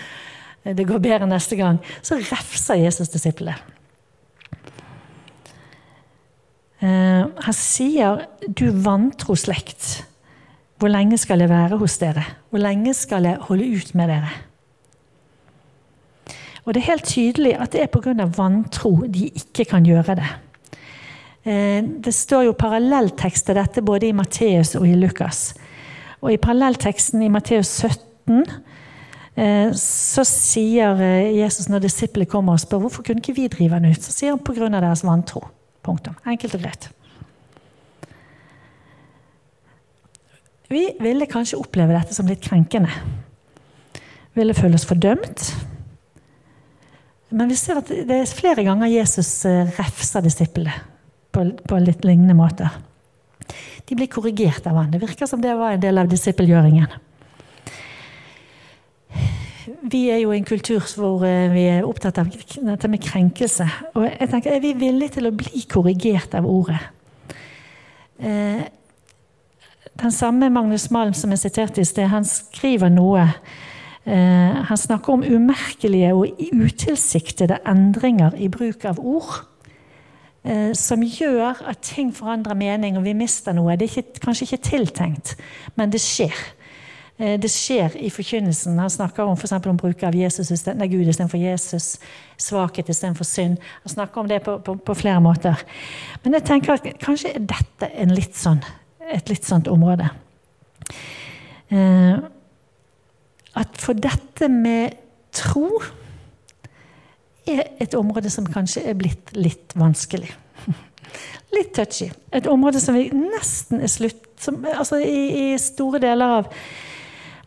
det 0.79 0.87
går 0.89 1.03
bedre 1.03 1.29
neste 1.29 1.59
gang, 1.59 1.77
så 2.01 2.17
refser 2.17 2.81
Jesus 2.81 3.13
disiplene. 3.13 3.73
Uh, 6.85 7.31
han 7.41 7.55
sier, 7.55 8.25
'Du 8.45 8.67
vantro 8.83 9.33
slekt, 9.39 10.03
hvor 10.77 10.91
lenge 10.91 11.17
skal 11.17 11.39
jeg 11.41 11.49
være 11.49 11.79
hos 11.79 11.95
dere?' 11.97 12.25
'Hvor 12.51 12.61
lenge 12.61 12.93
skal 12.93 13.25
jeg 13.25 13.39
holde 13.47 13.69
ut 13.79 13.95
med 13.95 14.11
dere?' 14.11 14.33
Og 16.65 16.73
Det 16.73 16.81
er 16.81 16.91
helt 16.91 17.05
tydelig 17.05 17.53
at 17.61 17.71
det 17.71 17.81
er 17.81 17.87
pga. 17.87 18.25
vantro 18.37 19.05
de 19.07 19.29
ikke 19.29 19.65
kan 19.65 19.85
gjøre 19.85 20.15
det. 20.15 20.29
Eh, 21.45 21.83
det 21.85 22.13
står 22.13 22.47
jo 22.47 22.57
parallelltekst 22.57 23.45
til 23.45 23.57
dette 23.59 23.83
både 23.85 24.09
i 24.09 24.15
Matteus 24.17 24.73
og 24.79 24.87
i 24.89 24.95
Lukas. 24.97 25.51
Og 26.23 26.31
i 26.33 26.39
parallellteksten 26.41 27.21
i 27.21 27.29
Matteus 27.29 27.69
17 27.85 28.39
eh, 29.37 29.69
så 29.77 30.25
sier 30.25 30.97
eh, 31.05 31.35
Jesus 31.37 31.69
når 31.69 31.83
disiplene 31.85 32.29
kommer 32.31 32.57
og 32.57 32.63
spør 32.63 32.87
hvorfor 32.87 33.05
kunne 33.05 33.21
ikke 33.21 33.35
vi 33.37 33.45
drive 33.53 33.77
han 33.77 33.85
ut, 33.85 34.01
så 34.01 34.15
sier 34.15 34.33
han 34.33 34.41
pga. 34.41 34.71
deres 34.73 35.05
vantro. 35.05 35.43
Punktum. 35.85 36.17
Enkelt 36.25 36.57
og 36.57 36.65
greit. 36.65 36.89
Vi 40.73 40.81
ville 40.97 41.29
kanskje 41.29 41.59
oppleve 41.61 41.93
dette 41.93 42.17
som 42.17 42.25
litt 42.25 42.41
krenkende. 42.41 42.89
Vi 44.33 44.41
ville 44.41 44.57
føle 44.57 44.79
oss 44.79 44.87
fordømt. 44.89 45.45
Men 47.29 47.53
vi 47.53 47.59
ser 47.59 47.83
at 47.83 47.93
det 48.09 48.17
er 48.17 48.33
flere 48.33 48.65
ganger 48.65 48.89
Jesus 48.89 49.29
refser 49.77 50.25
disiplene 50.25 50.73
på, 51.35 51.43
på 51.67 51.79
litt 51.83 52.05
lignende 52.07 52.35
måter. 52.37 52.71
De 53.85 53.97
blir 53.97 54.09
korrigert 54.09 54.65
av 54.69 54.79
han. 54.79 54.93
Det 54.93 55.01
virker 55.03 55.29
som 55.29 55.43
det 55.43 55.53
var 55.59 55.75
en 55.75 55.83
del 55.83 55.99
av 56.01 56.09
disippelgjøringen. 56.09 56.95
Vi 59.85 60.01
er 60.13 60.21
jo 60.21 60.31
i 60.33 60.39
en 60.39 60.47
kultur 60.47 60.81
hvor 60.97 61.25
eh, 61.25 61.51
vi 61.53 61.67
er 61.69 61.85
opptatt 61.85 62.17
av 62.21 62.31
dette 62.31 62.89
med 62.89 63.03
krenkelse. 63.03 63.67
Og 63.93 64.07
jeg 64.07 64.31
tenker, 64.31 64.55
Er 64.55 64.63
vi 64.63 64.73
villige 64.77 65.17
til 65.17 65.29
å 65.29 65.35
bli 65.35 65.65
korrigert 65.69 66.33
av 66.37 66.47
ordet? 66.49 66.81
Eh, 68.17 68.65
den 69.95 70.11
samme 70.11 70.49
Magnus 70.49 70.89
Malm 70.91 71.13
som 71.13 71.31
jeg 71.33 71.45
siterte 71.45 71.81
i 71.81 71.87
sted, 71.87 72.09
han 72.09 72.25
skriver 72.27 72.91
noe 72.93 73.29
Eh, 74.05 74.55
han 74.69 74.77
snakker 74.77 75.13
om 75.13 75.23
umerkelige 75.23 76.13
og 76.13 76.41
utilsiktede 76.53 77.57
endringer 77.65 78.35
i 78.37 78.51
bruk 78.53 78.85
av 78.85 78.99
ord. 79.01 79.47
Eh, 80.45 80.73
som 80.77 81.01
gjør 81.01 81.63
at 81.65 81.79
ting 81.81 82.11
forandrer 82.13 82.53
mening, 82.57 82.99
og 82.99 83.05
vi 83.07 83.15
mister 83.17 83.55
noe. 83.57 83.73
Det 83.79 83.87
er 83.87 83.95
ikke, 83.97 84.19
kanskje 84.27 84.45
ikke 84.45 84.67
tiltenkt, 84.67 85.33
men 85.73 85.89
det 85.89 86.03
skjer. 86.03 86.37
Eh, 87.17 87.33
det 87.41 87.49
skjer 87.49 87.95
i 87.97 88.11
forkynnelsen. 88.13 88.77
Han 88.77 88.93
snakker 88.93 89.25
om, 89.25 89.39
for 89.41 89.69
om 89.71 89.79
bruk 89.81 90.03
av 90.05 90.13
Jesus, 90.13 90.51
nei, 90.67 90.89
Gud 90.91 91.09
istedenfor 91.09 91.41
Jesus. 91.41 91.95
Svakhet 92.37 92.93
istedenfor 92.93 93.25
synd. 93.25 93.57
Han 93.87 93.95
snakker 93.95 94.21
om 94.21 94.29
det 94.29 94.43
på, 94.45 94.59
på, 94.59 94.77
på, 94.77 94.93
flere 94.93 95.23
måter. 95.23 95.65
Men 96.23 96.37
jeg 96.37 96.45
tenker 96.51 96.77
at 96.77 96.85
kanskje 97.01 97.33
er 97.33 97.49
dette 97.49 97.89
litt 98.13 98.37
sånn, 98.37 98.61
et 99.01 99.33
litt 99.33 99.49
sånt 99.49 99.71
område. 99.71 100.11
Eh, 101.73 102.21
at 103.55 103.81
for 103.81 103.97
dette 103.97 104.51
med 104.51 104.93
tro 105.33 105.81
er 107.47 107.63
et 107.81 107.95
område 107.97 108.29
som 108.33 108.47
kanskje 108.49 108.83
er 108.89 108.97
blitt 108.97 109.33
litt 109.37 109.75
vanskelig. 109.77 110.31
Litt 111.55 111.71
touchy. 111.77 112.09
Et 112.35 112.47
område 112.51 112.81
som 112.83 112.97
nesten 112.97 113.79
er 113.79 113.91
slutt 113.91 114.25
som, 114.41 114.65
altså 114.67 114.99
i, 114.99 115.53
i, 115.53 115.57
store 115.61 116.01
deler 116.03 116.39
av, 116.39 116.49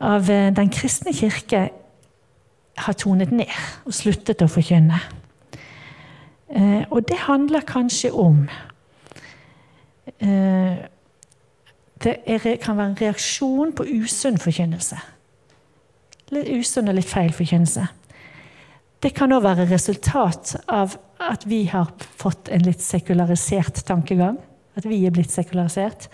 av, 0.01 0.31
eh, 0.31 0.49
den 0.55 0.71
kristne 0.73 1.13
kirke 1.13 1.69
har 2.79 2.97
tonet 2.99 3.33
ned 3.35 3.53
og 3.87 3.95
sluttet 3.95 4.43
å 4.45 4.51
forkynne. 4.51 5.01
Eh, 6.49 6.85
og 6.89 7.05
det 7.09 7.19
handler 7.27 7.67
kanskje 7.69 8.13
om 8.17 8.47
eh, 10.17 10.79
Det 11.99 12.15
er, 12.31 12.57
kan 12.63 12.77
være 12.79 12.87
en 12.87 13.01
reaksjon 13.01 13.73
på 13.75 13.85
usunn 13.99 14.39
forkynnelse. 14.39 14.97
Litt 16.31 16.51
usunn 16.61 16.89
og 16.89 16.95
litt 16.95 17.11
feil 17.11 17.33
forkynnelse. 17.35 17.89
Det 18.99 19.13
kan 19.15 19.31
òg 19.31 19.45
være 19.45 19.69
resultat 19.71 20.57
av 20.67 20.97
at 21.23 21.45
vi 21.47 21.65
har 21.71 21.91
fått 22.19 22.51
en 22.51 22.65
litt 22.67 22.83
sekularisert 22.83 23.85
tankegang. 23.87 24.39
At 24.79 24.87
vi 24.87 25.05
er 25.07 25.15
blitt 25.15 25.31
sekularisert. 25.35 26.09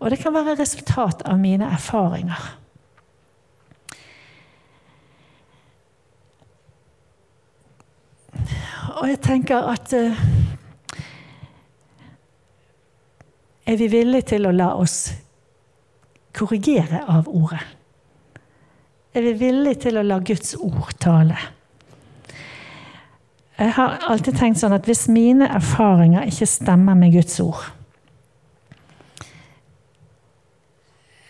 Og 0.00 0.10
det 0.12 0.20
kan 0.20 0.34
være 0.36 0.56
resultat 0.58 1.24
av 1.28 1.40
mine 1.40 1.68
erfaringer. 1.76 2.52
Og 8.94 9.08
jeg 9.10 9.20
tenker 9.24 9.68
at 9.68 9.92
uh, 9.96 10.24
Er 13.64 13.78
vi 13.80 13.88
villige 13.88 14.34
til 14.34 14.44
å 14.44 14.52
la 14.52 14.74
oss 14.76 14.98
korrigere 16.36 17.00
av 17.08 17.30
ordet? 17.32 17.62
Er 19.16 19.24
vi 19.24 19.32
villige 19.40 19.86
til 19.86 19.96
å 19.96 20.04
la 20.04 20.18
Guds 20.20 20.52
ord 20.60 20.92
tale? 21.00 21.38
Jeg 23.54 23.70
har 23.76 24.00
alltid 24.10 24.34
tenkt 24.38 24.58
sånn 24.58 24.74
at 24.74 24.86
hvis 24.88 25.06
mine 25.12 25.46
erfaringer 25.46 26.26
ikke 26.26 26.48
stemmer 26.50 26.96
med 26.98 27.14
Guds 27.14 27.38
ord 27.44 27.62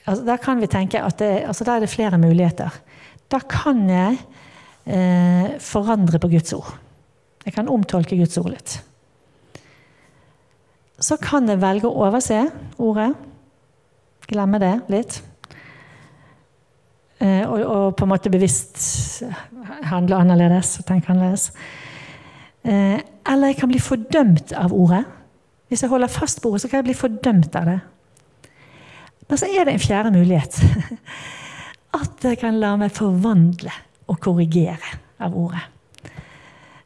altså 0.04 0.25
Da 0.26 0.37
kan 0.40 0.61
vi 0.61 0.71
tenke 0.71 1.02
at 1.02 1.19
det, 1.21 1.45
altså 1.49 1.64
der 1.64 1.78
er 1.78 1.85
det 1.85 1.93
flere 1.93 2.19
muligheter. 2.21 2.73
Da 3.33 3.40
kan 3.49 3.87
jeg 3.88 4.19
eh, 4.85 5.54
forandre 5.61 6.21
på 6.21 6.28
Guds 6.28 6.52
ord. 6.52 6.75
Jeg 7.45 7.54
kan 7.57 7.69
omtolke 7.69 8.16
Guds 8.16 8.37
ord 8.38 8.50
litt. 8.52 8.75
Så 11.00 11.16
kan 11.21 11.49
jeg 11.49 11.61
velge 11.61 11.88
å 11.88 12.04
overse 12.07 12.43
ordet. 12.81 13.11
Glemme 14.28 14.61
det 14.62 14.75
litt. 14.93 15.19
Eh, 17.21 17.45
og, 17.49 17.59
og, 17.64 17.88
på 17.97 18.04
en 18.04 18.12
måte 18.12 18.33
bevisst 18.33 19.25
handle 19.88 20.21
annerledes 20.21 20.78
og 20.81 20.88
tenke 20.88 21.12
annerledes. 21.12 21.50
Eh, 22.64 23.00
eller 23.33 23.52
jeg 23.52 23.59
kan 23.61 23.71
bli 23.73 23.80
fordømt 23.83 24.52
av 24.56 24.73
ordet. 24.73 25.04
Hvis 25.68 25.85
jeg 25.85 25.92
holder 25.92 26.12
fast 26.12 26.42
på 26.42 26.50
ordet, 26.50 26.64
så 26.64 26.71
kan 26.71 26.83
jeg 26.83 26.88
bli 26.90 26.97
fordømt 26.99 27.56
av 27.56 27.68
det. 27.71 27.78
Men 29.28 29.40
så 29.40 29.49
er 29.49 29.64
det 29.64 29.75
en 29.75 29.85
fjerde 29.85 30.12
mulighet. 30.14 30.61
At 32.00 32.26
jeg 32.26 32.40
kan 32.40 32.59
la 32.61 32.75
meg 32.80 32.92
forvandle 32.92 33.73
og 34.11 34.21
korrigere 34.21 34.99
av 35.23 35.37
ordet. 35.38 35.62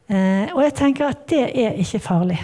Eh, 0.09 0.53
og 0.55 0.63
jeg 0.63 0.75
tenker 0.79 1.09
at 1.11 1.25
det 1.29 1.41
er 1.59 1.75
ikke 1.81 2.01
farlig. 2.01 2.39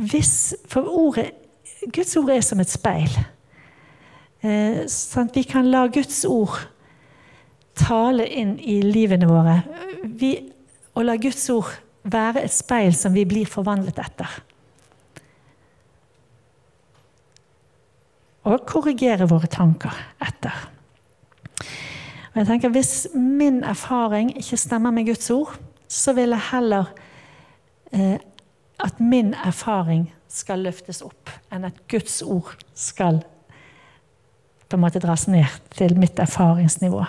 Hvis, 0.00 0.54
for 0.68 0.88
ordet, 0.88 1.30
Guds 1.92 2.16
ord 2.16 2.30
er 2.32 2.40
som 2.44 2.60
et 2.60 2.70
speil. 2.72 3.12
Eh, 4.44 4.84
sånn 4.90 5.30
at 5.30 5.36
vi 5.38 5.44
kan 5.48 5.68
la 5.72 5.86
Guds 5.92 6.22
ord 6.28 6.58
tale 7.78 8.26
inn 8.28 8.58
i 8.60 8.80
livene 8.84 9.28
våre. 9.28 9.58
Vi, 10.04 10.34
og 10.94 11.06
la 11.06 11.16
Guds 11.20 11.48
ord 11.50 11.70
være 12.04 12.44
et 12.44 12.52
speil 12.52 12.94
som 12.96 13.14
vi 13.14 13.24
blir 13.28 13.48
forvandlet 13.50 13.98
etter. 14.02 14.40
Og 18.44 18.66
korrigere 18.68 19.28
våre 19.28 19.48
tanker 19.48 19.94
etter. 20.22 20.68
Og 22.34 22.40
jeg 22.42 22.46
tenker 22.46 22.74
Hvis 22.74 23.06
min 23.14 23.62
erfaring 23.64 24.34
ikke 24.36 24.56
stemmer 24.56 24.90
med 24.90 25.06
Guds 25.06 25.30
ord, 25.30 25.54
så 25.88 26.12
vil 26.12 26.34
jeg 26.34 26.48
heller 26.50 26.90
eh, 27.92 28.18
at 28.84 29.00
min 29.00 29.34
erfaring 29.34 30.08
skal 30.28 30.64
løftes 30.66 31.00
opp, 31.06 31.30
enn 31.54 31.64
at 31.68 31.76
Guds 31.88 32.22
ord 32.22 32.56
skal 32.74 33.22
på 34.68 34.76
en 34.76 34.82
måte 34.82 34.98
dras 34.98 35.28
ned 35.30 35.46
til 35.76 35.94
mitt 35.98 36.18
erfaringsnivå. 36.18 37.04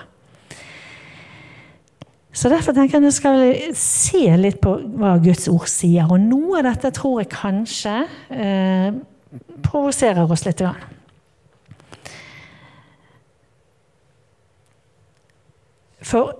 Så 2.35 2.49
Derfor 2.51 2.75
tenker 2.75 2.97
jeg 2.97 3.05
nå 3.05 3.11
skal 3.15 3.37
vi 3.39 3.69
se 3.79 4.25
litt 4.35 4.57
på 4.63 4.73
hva 4.99 5.13
Guds 5.23 5.47
ord 5.47 5.69
sier. 5.71 6.09
Og 6.11 6.19
noe 6.19 6.59
av 6.59 6.67
dette 6.67 6.91
tror 6.97 7.21
jeg 7.21 7.31
kanskje 7.31 7.93
eh, 8.27 8.89
provoserer 9.63 10.27
oss 10.27 10.43
litt. 10.43 10.59
Grann. 10.59 10.83
For 16.05 16.35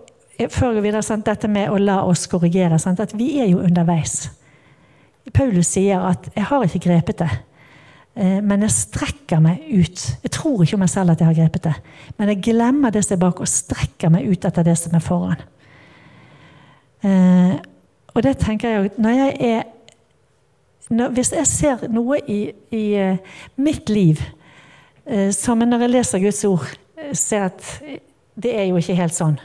før 0.51 0.75
vi 0.75 0.83
videre, 0.83 1.03
sant, 1.05 1.25
dette 1.25 1.47
med 1.47 1.71
å 1.71 1.79
la 1.79 2.01
oss 2.03 2.27
korrigere 2.27 2.77
sant, 2.81 2.99
at 2.99 3.15
Vi 3.15 3.37
er 3.39 3.47
jo 3.53 3.63
underveis. 3.63 4.27
Paulus 5.33 5.71
sier 5.73 6.03
at 6.03 6.27
'jeg 6.35 6.43
har 6.43 6.63
ikke 6.63 6.89
grepet 6.89 7.21
det'. 7.23 7.39
Eh, 8.15 8.41
men 8.41 8.61
jeg 8.61 8.71
strekker 8.71 9.39
meg 9.39 9.63
ut. 9.71 10.17
Jeg 10.23 10.31
tror 10.31 10.61
ikke 10.63 10.73
om 10.73 10.79
meg 10.79 10.89
selv 10.89 11.11
at 11.11 11.19
jeg 11.19 11.27
har 11.27 11.33
grepet 11.33 11.63
det. 11.63 11.75
Men 12.17 12.27
jeg 12.27 12.43
glemmer 12.43 12.91
det 12.91 13.05
som 13.05 13.15
er 13.15 13.19
bak, 13.19 13.39
og 13.39 13.47
strekker 13.47 14.09
meg 14.09 14.27
ut 14.27 14.45
etter 14.45 14.63
det 14.63 14.77
som 14.77 14.93
er 14.93 14.99
foran. 14.99 15.41
Eh, 17.05 17.55
og 18.15 18.23
det 18.23 18.37
tenker 18.41 18.71
jeg 18.71 18.91
når 18.97 19.17
jeg 19.19 19.37
er 19.39 19.63
når, 20.89 21.09
Hvis 21.17 21.31
jeg 21.33 21.47
ser 21.49 21.87
noe 21.89 22.19
i, 22.29 22.51
i 22.71 22.83
uh, 23.01 23.17
mitt 23.57 23.89
liv 23.89 24.19
uh, 25.09 25.31
som 25.33 25.63
når 25.65 25.81
jeg 25.81 25.89
leser 25.89 26.21
Guds 26.21 26.43
ord, 26.45 26.67
ser 27.13 27.47
at 27.47 27.63
det 28.37 28.51
er 28.53 28.67
jo 28.69 28.77
ikke 28.77 28.97
helt 28.99 29.15
sånn, 29.15 29.39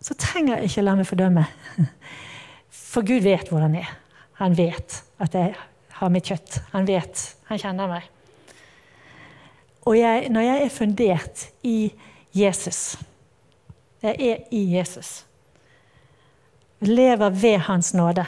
så 0.00 0.16
trenger 0.16 0.56
jeg 0.56 0.70
ikke 0.70 0.84
la 0.86 0.94
meg 0.96 1.08
fordømme. 1.08 1.44
For 2.92 3.04
Gud 3.04 3.20
vet 3.26 3.52
hvordan 3.52 3.76
jeg 3.76 3.84
er. 3.84 3.92
Han 4.40 4.56
vet 4.56 4.96
at 5.20 5.36
jeg 5.36 5.52
har 5.98 6.12
mitt 6.12 6.32
kjøtt. 6.32 6.60
Han 6.72 6.88
vet. 6.88 7.26
Han 7.50 7.60
kjenner 7.60 7.92
meg. 7.92 8.08
Og 9.84 9.98
jeg, 9.98 10.30
når 10.32 10.48
jeg 10.48 10.64
er 10.64 10.72
fundert 10.72 11.46
i 11.62 11.78
Jesus 12.36 12.96
Jeg 14.02 14.16
er 14.20 14.42
i 14.52 14.64
Jesus. 14.76 15.25
Jeg 16.80 16.88
lever 16.88 17.30
ved 17.30 17.58
Hans 17.58 17.94
nåde. 17.94 18.26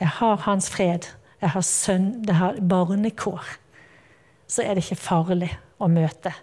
Jeg 0.00 0.08
har 0.08 0.36
Hans 0.36 0.70
fred. 0.70 1.08
jeg 1.40 1.50
har 1.50 1.64
sønn, 1.64 2.24
jeg 2.26 2.36
har 2.36 2.58
barnekår, 2.60 3.44
så 4.50 4.62
er 4.62 4.76
det 4.76 4.84
ikke 4.84 5.00
farlig 5.00 5.48
å 5.80 5.88
møte 5.88 6.34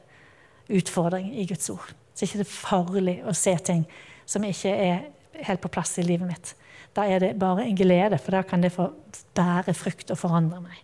utfordring 0.74 1.30
i 1.38 1.46
Guds 1.46 1.70
ord. 1.70 1.92
Så 2.16 2.26
er 2.26 2.32
det 2.32 2.48
ikke 2.48 2.56
farlig 2.56 3.18
å 3.28 3.36
se 3.38 3.54
ting 3.62 3.84
som 4.26 4.46
ikke 4.48 4.74
er 4.74 5.04
helt 5.46 5.62
på 5.62 5.72
plass 5.72 5.98
i 6.02 6.06
livet 6.08 6.28
mitt. 6.28 6.56
Da 6.98 7.06
er 7.06 7.22
det 7.22 7.36
bare 7.40 7.68
en 7.68 7.78
glede, 7.78 8.18
for 8.18 8.34
da 8.34 8.42
kan 8.42 8.64
det 8.64 8.74
få 8.74 8.90
bære 9.38 9.76
frukt 9.78 10.12
og 10.12 10.18
forandre 10.18 10.64
meg. 10.64 10.82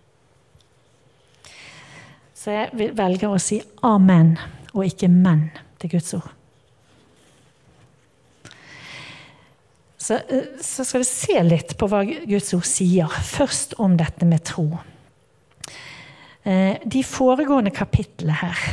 Så 2.38 2.54
jeg 2.54 2.94
velger 2.98 3.32
å 3.32 3.42
si 3.42 3.62
amen 3.88 4.36
og 4.74 4.86
ikke 4.86 5.10
men 5.10 5.48
til 5.82 5.96
Guds 5.96 6.14
ord. 6.20 6.30
Så, 10.04 10.14
eh, 10.14 10.44
så, 10.62 10.84
skal 10.84 11.00
vi 11.00 11.08
se 11.08 11.44
litt 11.48 11.78
på 11.80 11.88
hva 11.88 12.02
Guds 12.04 12.52
ord 12.58 12.68
sier. 12.68 13.12
Først 13.24 13.78
om 13.80 13.96
dette 14.00 14.28
med 14.28 14.44
tro. 14.44 14.66
Eh, 16.44 16.76
de 16.84 17.04
foregående 17.08 17.72
kapitlene 17.72 18.36
her, 18.36 18.64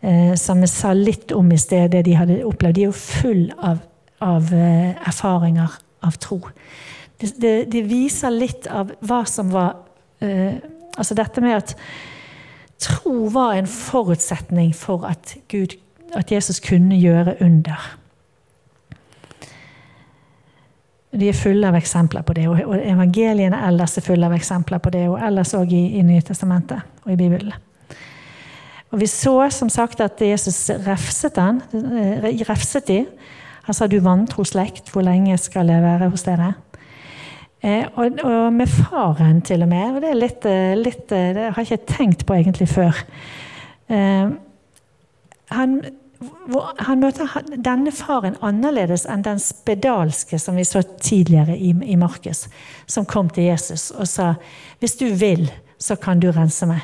eh, 0.00 0.32
som 0.40 0.62
vi 0.64 0.70
sa 0.72 0.94
litt 0.96 1.34
om 1.36 1.50
i 1.52 1.58
sted, 1.60 1.90
det 1.92 2.06
de 2.06 2.16
hadde 2.16 2.38
opplevd, 2.48 2.78
de 2.78 2.86
er 2.86 2.88
jo 2.88 2.96
full 2.96 3.50
av, 3.58 3.82
av 4.24 4.48
erfaringer 4.54 5.76
av 6.08 6.16
tro. 6.24 6.40
De, 7.20 7.28
det, 7.36 7.54
det, 7.72 7.84
viser 7.84 8.32
litt 8.32 8.68
av 8.68 8.94
hva 9.00 9.24
som 9.28 9.52
var 9.52 9.82
Altså 10.96 11.12
dette 11.12 11.42
med 11.44 11.52
at 11.52 11.74
tro 12.80 13.26
var 13.28 13.58
en 13.58 13.66
forutsetning 13.68 14.70
for 14.72 15.04
at, 15.04 15.34
Gud, 15.52 15.74
at 16.16 16.32
Jesus 16.32 16.56
kunne 16.64 16.96
gjøre 16.96 17.34
under. 17.44 17.82
De 21.16 21.28
er 21.28 21.36
fulle 21.36 21.68
av 21.68 21.76
eksempler 21.78 22.24
på 22.26 22.34
det, 22.36 22.48
og 22.48 22.74
evangeliene 22.76 23.60
ellers 23.68 23.96
er 23.96 24.04
fulle 24.04 24.26
av 24.28 24.34
eksempler 24.36 24.82
på 24.84 24.92
det, 24.92 25.06
og 25.08 25.20
ellers 25.22 25.54
òg 25.56 25.72
i, 25.72 25.84
i 25.98 26.02
Nytestamentet 26.04 27.06
og 27.06 27.12
i 27.14 27.16
Bibelen. 27.16 27.54
Og 28.92 29.00
Vi 29.00 29.08
så 29.10 29.34
som 29.50 29.68
sagt 29.72 30.00
at 30.00 30.20
Jesus 30.22 30.70
refset 30.86 31.36
han, 31.40 31.62
eh, 31.74 32.30
refset 32.48 32.86
de. 32.86 33.06
Han 33.66 33.74
sa 33.74 33.86
'du 33.86 33.98
vantro 34.00 34.44
slekt, 34.44 34.90
hvor 34.90 35.02
lenge 35.02 35.36
skal 35.38 35.66
jeg 35.66 35.82
være 35.82 36.10
hos 36.10 36.22
dere'? 36.22 36.54
Eh, 37.62 37.86
og, 37.94 38.18
og, 38.22 38.52
med 38.52 38.66
faren, 38.66 39.40
til 39.42 39.62
og 39.62 39.68
med. 39.68 39.94
Og 39.94 40.02
det 40.02 40.10
er 40.10 40.20
litt, 40.20 40.46
eh, 40.46 40.74
litt 40.76 41.08
Det 41.08 41.52
har 41.52 41.64
jeg 41.64 41.72
ikke 41.72 41.96
tenkt 41.96 42.26
på 42.26 42.34
egentlig 42.34 42.68
før. 42.68 43.04
Eh, 43.88 44.30
han 45.50 45.80
han 46.78 47.00
møter 47.02 47.28
denne 47.60 47.92
faren 47.92 48.36
annerledes 48.44 49.04
enn 49.10 49.24
den 49.26 49.40
spedalske 49.42 50.38
som 50.40 50.56
vi 50.56 50.64
så 50.64 50.82
tidligere 50.82 51.56
i, 51.56 51.72
i 51.84 51.96
Markus, 52.00 52.46
som 52.86 53.06
kom 53.08 53.28
til 53.30 53.50
Jesus 53.50 53.90
og 53.90 54.08
sa 54.08 54.34
hvis 54.80 54.96
du 55.00 55.08
vil, 55.18 55.48
så 55.78 55.96
kan 56.00 56.20
du 56.20 56.30
rense 56.32 56.68
meg. 56.68 56.80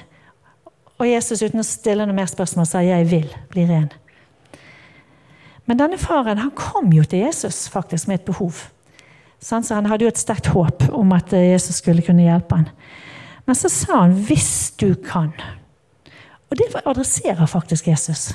Og 1.01 1.09
Jesus 1.09 1.43
uten 1.43 1.63
å 1.63 1.67
stille 1.67 2.05
noe 2.07 2.17
mer 2.17 2.29
spørsmål 2.31 2.69
sa 2.69 2.85
jeg 2.85 3.09
vil 3.11 3.31
bli 3.53 3.67
ren. 3.71 3.89
Men 5.67 5.79
denne 5.81 5.99
faren 6.01 6.43
han 6.43 6.53
kom 6.59 6.93
jo 6.93 7.05
til 7.07 7.25
Jesus 7.25 7.65
faktisk 7.73 8.11
med 8.11 8.21
et 8.21 8.29
behov. 8.29 8.67
Så 9.43 9.59
han 9.75 9.89
hadde 9.91 10.07
jo 10.07 10.13
et 10.13 10.21
sterkt 10.21 10.53
håp 10.55 10.85
om 10.95 11.15
at 11.17 11.33
Jesus 11.35 11.81
skulle 11.81 12.05
kunne 12.07 12.27
hjelpe 12.27 12.61
han. 12.61 12.69
Men 13.47 13.59
så 13.59 13.69
sa 13.69 14.05
han 14.05 14.15
'hvis 14.15 14.75
du 14.79 14.95
kan'. 14.95 15.35
Og 16.51 16.59
det 16.59 16.83
adresserer 16.87 17.47
faktisk 17.47 17.89
Jesus. 17.89 18.35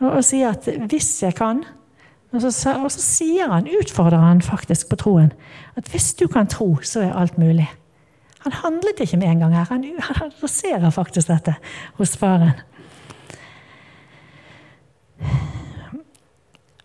Og, 0.00 0.24
sier 0.24 0.50
at 0.50 0.64
'hvis 0.64 1.22
jeg 1.22 1.34
kan' 1.34 1.64
og 2.32 2.40
så, 2.40 2.74
og 2.78 2.92
så, 2.92 3.00
sier 3.02 3.50
han, 3.50 3.66
utfordrer 3.80 4.22
han 4.22 4.42
faktisk 4.42 4.88
på 4.88 4.96
troen. 4.96 5.32
At 5.76 5.88
hvis 5.90 6.14
du 6.14 6.28
kan 6.30 6.46
tro, 6.46 6.76
så 6.82 7.00
er 7.00 7.16
alt 7.18 7.38
mulig. 7.38 7.66
Han 8.44 8.52
handlet 8.52 9.00
ikke 9.00 9.16
med 9.16 9.28
en 9.28 9.38
gang 9.38 9.56
her. 9.56 9.66
Han, 9.70 9.84
han 10.08 10.30
adresserer 10.30 10.90
faktisk 10.90 11.28
dette 11.28 11.54
hos 11.98 12.16
faren. 12.16 12.50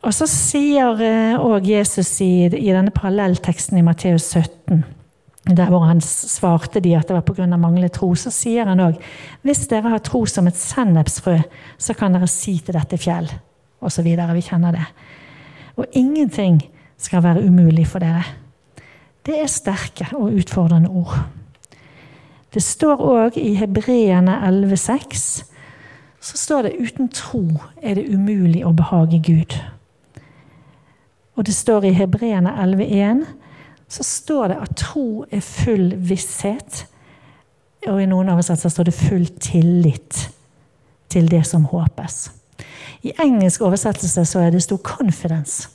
Og 0.02 0.14
så 0.14 0.26
sier 0.30 0.86
òg 1.38 1.62
eh, 1.62 1.72
Jesus 1.78 2.22
i, 2.22 2.46
i 2.46 2.74
denne 2.74 2.94
parallellteksten 2.94 3.78
i 3.78 3.86
Matteus 3.86 4.34
17 4.34 4.84
der 5.54 5.70
hvor 5.70 5.86
han 5.86 6.02
svarte 6.02 6.82
de 6.82 6.96
at 6.98 7.08
det 7.08 7.18
var 7.20 7.22
pga. 7.22 7.46
manglende 7.46 7.90
tro, 7.94 8.16
så 8.16 8.32
sier 8.34 8.66
han 8.66 8.82
òg 8.82 8.98
hvis 9.46 9.68
dere 9.70 9.92
har 9.94 10.00
tro 10.00 10.26
som 10.26 10.48
et 10.48 10.58
sennepsfrø, 10.58 11.38
så 11.78 11.94
kan 11.94 12.14
dere 12.14 12.28
si 12.28 12.58
til 12.60 12.74
dette 12.74 12.98
fjell 12.98 13.30
osv. 13.82 14.06
Vi 14.06 14.42
kjenner 14.42 14.72
det. 14.72 14.86
Og 15.78 15.86
ingenting 15.94 16.62
skal 16.98 17.24
være 17.24 17.46
umulig 17.46 17.88
for 17.88 18.00
dere. 18.00 18.24
Det 19.26 19.38
er 19.42 19.48
sterke 19.48 20.08
og 20.16 20.34
utfordrende 20.34 20.90
ord. 20.90 21.18
Det 22.54 22.64
står 22.64 23.02
òg 23.04 23.38
i 23.38 23.54
Hebreerne 23.60 24.40
11,6 24.48 25.44
så 26.26 26.38
står 26.38 26.62
det 26.62 26.78
uten 26.80 27.10
tro 27.14 27.44
er 27.84 28.00
det 28.00 28.08
umulig 28.10 28.64
å 28.66 28.74
behage 28.74 29.20
Gud. 29.22 29.54
Og 31.36 31.46
det 31.46 31.54
står 31.54 31.86
i 31.86 31.94
Hebreerne 31.94 32.50
11,1 32.64 33.26
så 33.88 34.04
står 34.04 34.48
det 34.52 34.62
at 34.62 34.76
tro 34.80 35.26
er 35.32 35.44
full 35.46 35.94
visshet. 36.10 36.86
Og 37.86 38.02
i 38.02 38.08
noen 38.10 38.32
oversettelser 38.34 38.74
står 38.74 38.90
det 38.90 38.98
full 38.98 39.28
tillit 39.40 40.26
til 41.14 41.30
det 41.32 41.44
som 41.48 41.68
håpes. 41.70 42.30
I 43.06 43.14
engelsk 43.22 43.62
oversettelse 43.62 44.26
så 44.26 44.42
er 44.42 44.56
det 44.56 44.64
stor 44.66 44.82
confidence. 44.82 45.70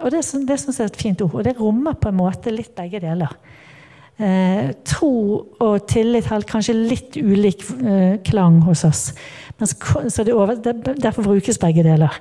Og 0.00 0.10
Det, 0.10 0.22
det 0.48 0.56
syns 0.60 0.78
jeg 0.78 0.86
er 0.86 0.92
et 0.92 1.02
fint 1.02 1.20
ord. 1.20 1.34
Og 1.34 1.44
det 1.44 1.58
rommer 1.60 1.92
på 1.92 2.08
en 2.08 2.16
måte 2.16 2.52
litt 2.54 2.72
begge 2.76 3.02
deler. 3.02 3.34
Eh, 4.20 4.72
tro 4.84 5.12
og 5.60 5.86
tillit 5.88 6.26
har 6.28 6.44
kanskje 6.48 6.74
litt 6.76 7.16
ulik 7.16 7.64
eh, 7.80 8.16
klang 8.24 8.62
hos 8.64 8.84
oss. 8.84 9.02
Men, 9.58 9.68
så 10.10 10.24
det 10.24 10.34
over, 10.34 10.56
Derfor 10.56 11.22
brukes 11.22 11.60
begge 11.60 11.84
deler. 11.84 12.16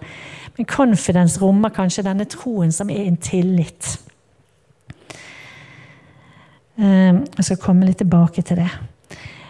Men 0.58 0.68
confidence 0.68 1.40
rommer 1.42 1.72
kanskje 1.76 2.04
denne 2.04 2.28
troen 2.28 2.72
som 2.72 2.90
er 2.92 3.08
en 3.08 3.18
tillit. 3.18 3.98
Ehm, 6.80 7.24
jeg 7.38 7.46
skal 7.46 7.60
komme 7.62 7.88
litt 7.88 8.00
tilbake 8.00 8.44
til 8.46 8.62
det. 8.62 8.70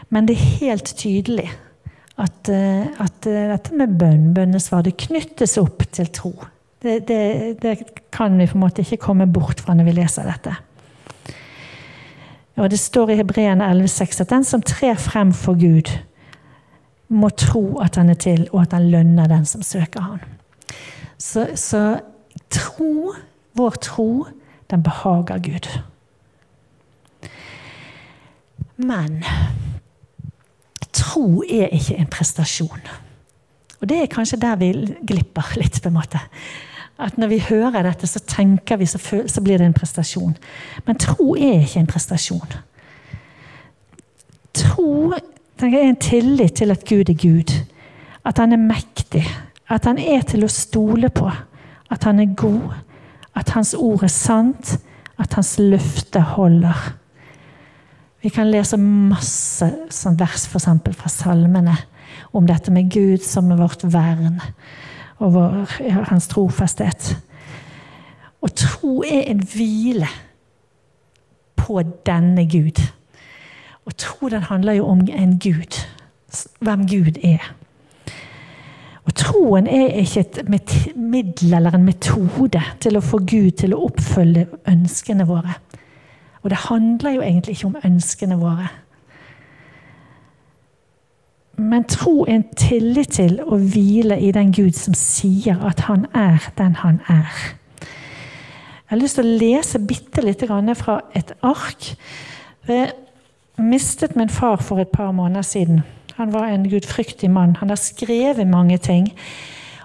Men 0.10 0.26
det 0.26 0.36
er 0.36 0.56
helt 0.64 0.94
tydelig 0.98 1.50
at, 2.18 2.50
eh, 2.50 2.88
at 3.00 3.28
eh, 3.30 3.52
dette 3.54 3.76
med 3.78 3.94
bønn, 4.00 4.32
bønnesvar, 4.34 4.82
det 4.84 4.98
knyttes 4.98 5.58
opp 5.62 5.86
til 5.94 6.10
tro. 6.14 6.34
Det, 6.82 7.04
det, 7.08 7.62
det, 7.62 7.76
kan 8.12 8.38
vi 8.40 8.48
på 8.48 8.58
en 8.58 8.64
måte 8.64 8.82
ikke 8.82 9.04
komme 9.04 9.28
bort 9.28 9.62
fra 9.62 9.76
når 9.76 9.90
vi 9.90 9.98
leser 10.00 10.26
dette. 10.26 10.56
Og 12.60 12.70
Det 12.70 12.80
står 12.80 13.12
i 13.12 13.20
Hebreerne 13.20 13.68
11,6 13.72 14.22
at 14.22 14.32
den 14.34 14.44
som 14.44 14.64
trer 14.66 14.98
frem 15.00 15.32
for 15.32 15.60
Gud, 15.60 15.92
må 17.10 17.30
tro 17.30 17.80
at 17.82 17.96
han 17.96 18.10
er 18.10 18.20
til, 18.20 18.48
og 18.52 18.62
at 18.62 18.74
han 18.76 18.90
lønner 18.92 19.30
den 19.32 19.46
som 19.46 19.62
søker 19.66 20.02
han. 20.02 20.20
Så, 21.18 21.48
så 21.56 22.00
tro, 22.54 23.14
vår 23.58 23.80
tro, 23.82 24.28
den 24.70 24.84
behager 24.84 25.40
Gud. 25.40 25.72
Men 28.80 29.24
tro 30.96 31.44
er 31.44 31.74
ikke 31.76 31.98
en 32.00 32.10
prestasjon. 32.12 32.90
Og 33.80 33.90
det 33.90 33.98
er 34.02 34.12
kanskje 34.12 34.40
der 34.40 34.56
vi 34.60 34.72
glipper 35.08 35.56
litt. 35.60 35.82
på 35.82 35.90
en 35.90 35.98
måte. 36.00 36.20
At 37.00 37.18
når 37.18 37.28
vi 37.28 37.40
hører 37.40 37.84
dette, 37.84 38.08
så 38.08 38.20
tenker 38.20 38.78
vi, 38.78 38.86
så, 38.86 39.00
så 39.28 39.42
blir 39.42 39.58
det 39.58 39.66
en 39.66 39.74
prestasjon. 39.74 40.36
Men 40.86 41.00
tro 41.00 41.36
er 41.36 41.64
ikke 41.64 41.80
en 41.80 41.88
prestasjon. 41.88 42.58
Tro 44.54 45.14
er 45.60 45.82
en 45.84 45.96
tillit 45.96 46.56
til 46.60 46.72
at 46.72 46.86
Gud 46.88 47.10
er 47.10 47.20
Gud. 47.20 47.56
At 48.26 48.38
han 48.38 48.52
er 48.52 48.64
mektig. 48.64 49.26
At 49.70 49.86
han 49.86 50.00
er 50.00 50.24
til 50.28 50.44
å 50.44 50.52
stole 50.52 51.10
på. 51.10 51.32
At 51.92 52.04
han 52.04 52.20
er 52.20 52.36
god. 52.36 52.76
At 53.36 53.50
hans 53.56 53.74
ord 53.74 54.04
er 54.04 54.12
sant. 54.12 54.78
At 55.20 55.34
hans 55.34 55.58
løfte 55.60 56.22
holder. 56.36 56.99
Vi 58.22 58.30
kan 58.30 58.50
lese 58.52 58.76
masse 58.80 59.70
sånn 59.96 60.18
vers 60.20 60.44
for 60.52 60.60
fra 60.60 61.12
salmene 61.12 61.78
om 62.36 62.48
dette 62.48 62.72
med 62.72 62.90
Gud 62.92 63.24
som 63.24 63.52
er 63.52 63.62
vårt 63.62 63.86
vern 63.88 64.42
og 65.20 65.34
vår, 65.36 65.78
hans 66.10 66.28
trofasthet. 66.28 67.14
Og 68.44 68.52
tro 68.56 69.04
er 69.04 69.30
en 69.32 69.40
hvile 69.44 70.08
på 71.60 71.80
denne 72.08 72.44
Gud. 72.48 72.80
Og 73.86 73.96
tro 73.96 74.30
den 74.30 74.44
handler 74.44 74.80
jo 74.80 74.88
om 74.88 75.08
en 75.08 75.40
Gud. 75.40 75.80
Hvem 76.60 76.88
Gud 76.88 77.24
er. 77.24 77.44
Og 79.08 79.16
troen 79.16 79.68
er 79.68 79.96
ikke 80.04 80.20
et 80.20 80.96
middel 80.96 81.54
eller 81.54 81.76
en 81.76 81.88
metode 81.88 82.62
til 82.84 83.00
å 83.00 83.04
få 83.04 83.24
Gud 83.24 83.56
til 83.64 83.74
å 83.74 83.86
oppfølge 83.88 84.46
ønskene 84.70 85.26
våre. 85.26 85.56
Og 86.42 86.50
det 86.50 86.58
handler 86.70 87.18
jo 87.18 87.22
egentlig 87.22 87.58
ikke 87.58 87.68
om 87.68 87.82
ønskene 87.84 88.38
våre. 88.40 88.70
Men 91.60 91.84
tro 91.84 92.24
er 92.24 92.38
en 92.38 92.46
tillit 92.56 93.18
til 93.18 93.42
å 93.44 93.58
hvile 93.60 94.16
i 94.24 94.32
den 94.32 94.54
Gud 94.56 94.78
som 94.80 94.96
sier 94.96 95.60
at 95.68 95.84
han 95.90 96.06
er 96.16 96.46
den 96.58 96.78
han 96.80 97.02
er. 97.12 97.34
Jeg 98.90 98.96
har 98.96 99.02
lyst 99.04 99.20
til 99.20 99.28
å 99.28 99.40
lese 99.42 99.82
bitte 99.86 100.24
lite 100.24 100.48
grann 100.48 100.72
fra 100.76 101.02
et 101.16 101.34
ark. 101.44 101.92
Jeg 102.68 102.94
mistet 103.60 104.16
min 104.16 104.32
far 104.32 104.64
for 104.64 104.80
et 104.80 104.90
par 104.90 105.12
måneder 105.12 105.46
siden. 105.46 105.84
Han 106.16 106.34
var 106.34 106.48
en 106.48 106.70
gudfryktig 106.70 107.30
mann. 107.32 107.58
Han 107.60 107.70
har 107.70 107.78
skrevet 107.78 108.48
mange 108.48 108.78
ting. 108.78 109.12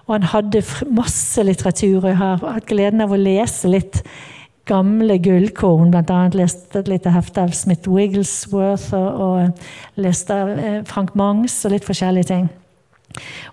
Og 0.06 0.14
han 0.14 0.22
hadde 0.22 0.62
masse 0.90 1.42
litteratur. 1.42 2.04
Og 2.04 2.08
jeg 2.08 2.16
har 2.16 2.40
hatt 2.46 2.70
gleden 2.70 3.04
av 3.04 3.12
å 3.12 3.18
lese 3.20 3.68
litt 3.68 4.00
gamle 4.68 5.18
gullkorn. 5.18 5.94
Annet 5.94 6.36
leste 6.38 6.80
et 6.80 6.90
lite 6.90 7.12
hefte 7.14 7.44
av 7.44 7.54
Smith 7.56 7.90
Wigglesworth 7.90 8.94
og, 8.96 9.24
og 9.24 10.00
leste 10.00 10.36
av 10.36 10.52
eh, 10.54 10.78
Frank 10.88 11.14
Mangs 11.18 11.56
og 11.64 11.74
litt 11.74 11.86
forskjellige 11.86 12.30
ting. 12.32 12.48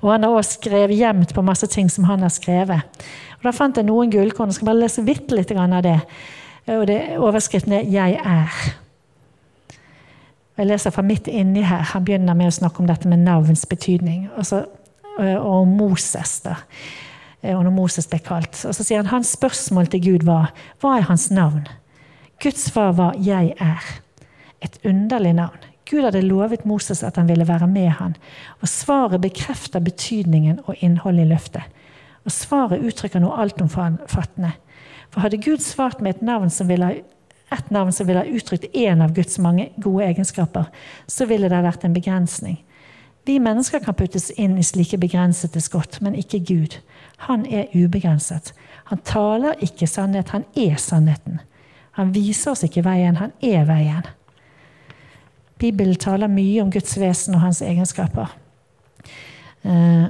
Og 0.01 0.11
han 0.13 0.25
har 0.25 0.33
også 0.33 0.57
skrevet 0.57 0.97
gjemt 0.97 1.33
på 1.35 1.45
masse 1.45 1.67
ting 1.69 1.89
som 1.91 2.07
han 2.09 2.23
har 2.25 2.33
skrevet. 2.33 3.01
Og 3.39 3.49
Da 3.49 3.53
fant 3.55 3.77
jeg 3.77 3.87
noen 3.87 4.11
gullkorn. 4.13 4.49
Jeg 4.49 4.59
skal 4.59 4.71
bare 4.71 4.83
lese 4.83 5.05
bitte 5.05 5.37
litt 5.37 5.51
av 5.51 5.83
det. 5.85 5.99
Og 6.71 6.87
det, 6.87 7.01
Overskriften 7.17 7.73
er 7.73 7.83
'Jeg 7.83 8.19
er'. 8.23 8.73
Jeg 10.57 10.67
leser 10.67 10.89
fra 10.89 11.01
midt 11.01 11.27
inni 11.27 11.61
her. 11.61 11.81
Han 11.93 12.05
begynner 12.05 12.33
med 12.33 12.47
å 12.47 12.51
snakke 12.51 12.79
om 12.79 12.87
dette 12.87 13.07
med 13.07 13.19
navns 13.19 13.65
betydning. 13.65 14.29
Og, 14.37 14.45
så, 14.45 14.65
og 15.17 15.67
Moses. 15.67 16.39
da. 16.39 16.55
Og 17.41 17.63
når 17.65 17.73
Moses 17.73 18.07
ble 18.07 18.19
kalt. 18.21 18.53
Og 18.67 18.75
så 18.75 18.85
sier 18.85 19.01
han 19.01 19.09
hans 19.09 19.33
spørsmål 19.37 19.89
til 19.91 20.03
Gud 20.05 20.25
var 20.27 20.51
hva 20.81 20.97
er 20.97 21.07
hans 21.09 21.29
navn? 21.33 21.65
Guds 22.41 22.71
svar 22.71 22.91
var 22.97 23.13
'Jeg 23.17 23.53
er'. 23.59 24.01
Et 24.61 24.79
underlig 24.85 25.33
navn. 25.33 25.57
Gud 25.89 26.03
hadde 26.03 26.21
lovet 26.21 26.65
Moses 26.65 27.03
at 27.03 27.15
han 27.15 27.27
ville 27.27 27.47
være 27.47 27.67
med 27.67 27.89
han, 27.89 28.15
og 28.61 28.67
svaret 28.67 29.21
bekrefter 29.21 29.79
betydningen 29.79 30.59
og 30.65 30.75
innholdet 30.79 31.25
i 31.25 31.27
løftet. 31.27 31.63
Og 32.25 32.31
svaret 32.31 32.79
uttrykker 32.85 33.19
noe 33.19 33.37
altomfattende. 33.41 34.51
For 35.09 35.19
hadde 35.19 35.41
Gud 35.41 35.57
svart 35.57 36.01
med 36.01 36.15
et 36.15 36.21
navn 36.21 36.49
som 36.49 36.67
ville 36.67 37.01
ett 37.51 37.69
navn 37.69 37.91
som 37.91 38.07
ville 38.07 38.19
ha 38.19 38.25
uttrykt 38.25 38.71
én 38.73 39.03
av 39.03 39.13
Guds 39.13 39.39
mange 39.39 39.69
gode 39.81 40.05
egenskaper, 40.05 40.69
så 41.07 41.25
ville 41.27 41.49
det 41.49 41.57
ha 41.57 41.65
vært 41.65 41.83
en 41.83 41.95
begrensning. 41.95 42.61
Vi 43.25 43.37
mennesker 43.39 43.83
kan 43.83 43.93
puttes 43.93 44.31
inn 44.31 44.57
i 44.57 44.65
slike 44.65 44.97
begrensede 44.97 45.61
skott, 45.61 45.99
men 46.01 46.17
ikke 46.17 46.39
Gud. 46.47 46.79
Han 47.27 47.45
er 47.45 47.69
ubegrenset. 47.77 48.53
Han 48.89 49.01
taler 49.05 49.59
ikke 49.61 49.87
sannhet, 49.87 50.33
han 50.33 50.45
er 50.57 50.79
sannheten. 50.81 51.39
Han 51.99 52.13
viser 52.15 52.55
oss 52.55 52.63
ikke 52.65 52.83
veien, 52.85 53.19
han 53.19 53.33
er 53.45 53.67
veien. 53.69 54.07
Bibelen 55.61 55.99
taler 56.01 56.31
mye 56.31 56.63
om 56.63 56.71
Guds 56.73 56.97
vesen 56.97 57.37
og 57.37 57.43
hans 57.43 57.61
egenskaper. 57.61 58.33
Eh, 59.61 60.07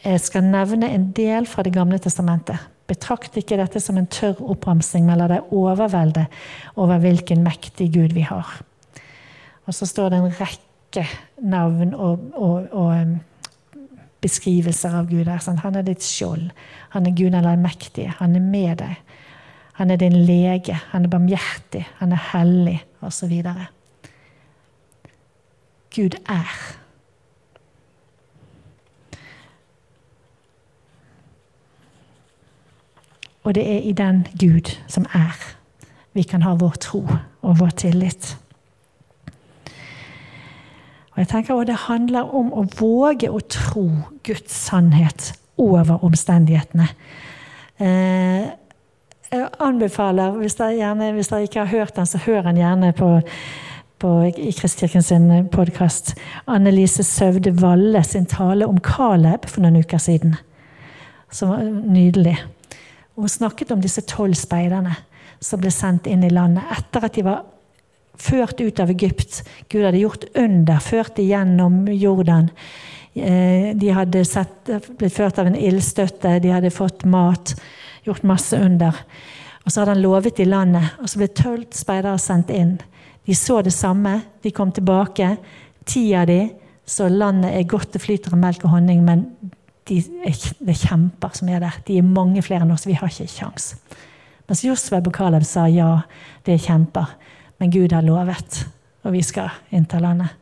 jeg 0.00 0.20
skal 0.24 0.48
nevne 0.48 0.88
en 0.90 1.10
del 1.14 1.46
fra 1.46 1.62
Det 1.62 1.72
gamle 1.72 1.98
testamentet. 2.02 2.58
Betrakt 2.90 3.36
ikke 3.38 3.60
dette 3.60 3.78
som 3.80 3.98
en 4.00 4.08
tørr 4.10 4.40
oppramsing, 4.42 5.04
men 5.06 5.20
la 5.20 5.28
deg 5.30 5.52
overvelde 5.54 6.26
over 6.74 6.98
hvilken 6.98 7.44
mektig 7.46 7.92
Gud 7.94 8.16
vi 8.16 8.24
har. 8.26 8.48
Og 9.66 9.76
så 9.76 9.86
står 9.86 10.10
det 10.10 10.18
en 10.18 10.32
rekke 10.40 11.06
navn 11.42 11.94
og, 11.94 12.30
og, 12.34 12.68
og 12.72 13.18
beskrivelser 14.20 14.96
av 15.00 15.08
Gud 15.10 15.28
Er, 15.28 15.40
Sånn. 15.42 15.60
Han 15.64 15.78
er 15.80 15.86
ditt 15.86 16.04
skjold. 16.04 16.50
Han 16.94 17.06
er 17.08 17.16
Gud 17.16 17.34
eller 17.34 17.60
mektige. 17.60 18.14
Han 18.20 18.36
er 18.36 18.44
med 18.44 18.80
deg. 18.82 18.98
Han 19.80 19.90
er 19.90 20.00
din 20.00 20.18
lege. 20.28 20.76
Han 20.92 21.06
er 21.06 21.12
barmhjertig. 21.12 21.86
Han 22.02 22.12
er 22.12 22.28
hellig, 22.32 22.76
osv. 23.00 23.32
Gud 25.94 26.18
er. 26.28 26.60
Og 33.42 33.54
det 33.54 33.64
er 33.64 33.80
i 33.88 33.92
den 33.92 34.26
Gud 34.38 34.68
som 34.88 35.06
er, 35.14 35.34
vi 36.12 36.22
kan 36.22 36.42
ha 36.42 36.52
vår 36.54 36.76
tro 36.80 37.00
og 37.42 37.58
vår 37.58 37.72
tillit. 37.80 38.36
Og 41.20 41.26
jeg 41.26 41.28
tenker 41.28 41.54
også 41.54 41.64
Det 41.68 41.80
handler 41.84 42.30
om 42.34 42.46
å 42.56 42.62
våge 42.78 43.28
å 43.28 43.42
tro 43.44 43.82
Guds 44.24 44.54
sannhet 44.56 45.34
over 45.60 46.00
omstendighetene. 46.00 46.86
Eh, 47.76 48.46
jeg 49.28 49.50
anbefaler, 49.60 50.38
hvis 50.40 50.56
dere, 50.56 50.78
gjerne, 50.78 51.10
hvis 51.12 51.28
dere, 51.28 51.44
ikke 51.44 51.60
har 51.60 51.68
hørt 51.74 51.98
den, 51.98 52.08
så 52.08 52.22
hør 52.24 52.48
den 52.48 52.62
gjerne 52.62 52.94
på, 52.96 53.10
på 54.00 54.14
i 54.32 54.54
Kristkirken 54.56 55.04
sin 55.04 55.28
podkast. 55.52 56.14
Annelise 56.48 57.04
Søvde 57.04 57.52
Valle 57.60 58.00
sin 58.08 58.24
tale 58.24 58.64
om 58.64 58.80
Caleb 58.80 59.44
for 59.44 59.60
noen 59.60 59.84
uker 59.84 60.00
siden. 60.00 60.38
Som 61.28 61.52
var 61.52 61.68
nydelig. 61.68 62.38
Hun 63.20 63.28
snakket 63.28 63.76
om 63.76 63.84
disse 63.84 64.08
tolv 64.08 64.40
speiderne 64.40 64.96
som 65.36 65.60
ble 65.60 65.68
sendt 65.68 66.08
inn 66.08 66.24
i 66.24 66.32
landet 66.32 66.64
etter 66.80 67.04
at 67.04 67.20
de 67.20 67.28
var 67.28 67.44
ført 68.20 68.60
ut 68.60 68.80
av 68.82 68.92
Egypt. 68.92 69.40
Gud 69.72 69.84
hadde 69.86 70.02
gjort 70.02 70.26
under, 70.38 70.80
ført 70.84 71.18
igjennom 71.18 71.84
gjennom 71.84 71.92
Jordan. 71.94 72.50
Eh, 73.14 73.76
de 73.76 73.90
hadde 73.90 74.24
sett, 74.24 74.70
blitt 74.98 75.14
ført 75.14 75.38
av 75.38 75.50
en 75.50 75.58
ildstøtte, 75.58 76.38
de 76.40 76.52
hadde 76.52 76.70
fått 76.70 77.04
mat, 77.04 77.54
gjort 78.06 78.22
masse 78.22 78.56
under. 78.56 78.96
Og 79.64 79.72
så 79.72 79.82
hadde 79.82 79.96
han 79.96 80.04
lovet 80.04 80.40
i 80.40 80.48
landet, 80.48 80.94
og 81.00 81.10
så 81.10 81.20
ble 81.20 81.30
tolv 81.34 81.66
speidere 81.76 82.18
sendt 82.18 82.52
inn. 82.54 82.78
De 83.26 83.36
så 83.36 83.60
det 83.62 83.74
samme, 83.74 84.20
de 84.42 84.52
kom 84.54 84.72
tilbake. 84.72 85.34
Ti 85.84 86.04
av 86.16 86.28
de 86.30 86.42
så 86.90 87.08
landet 87.08 87.54
er 87.54 87.68
godt, 87.70 87.92
det 87.94 88.02
flyter 88.02 88.34
av 88.34 88.40
melk 88.40 88.64
og 88.64 88.74
honning, 88.74 89.02
men 89.06 89.26
de 89.90 89.98
er, 90.26 90.38
det 90.60 90.72
er 90.72 90.86
kjemper 90.86 91.34
som 91.34 91.50
er 91.50 91.60
der. 91.62 91.76
De 91.86 91.98
er 91.98 92.06
mange 92.06 92.42
flere 92.42 92.64
enn 92.64 92.72
oss. 92.74 92.86
Vi 92.86 92.96
har 92.98 93.10
ikke 93.10 93.30
kjangs. 93.30 93.74
Mens 94.50 94.64
Josve 94.66 94.98
og 94.98 95.12
Caleb 95.14 95.44
sa 95.46 95.66
ja, 95.70 96.00
det 96.46 96.56
er 96.56 96.64
kjemper. 96.64 97.12
Men 97.60 97.72
Gud 97.72 97.92
har 97.92 98.04
lovet, 98.04 98.62
og 99.04 99.12
vi 99.12 99.20
skal 99.24 99.52
innta 99.76 100.00
landet. 100.00 100.32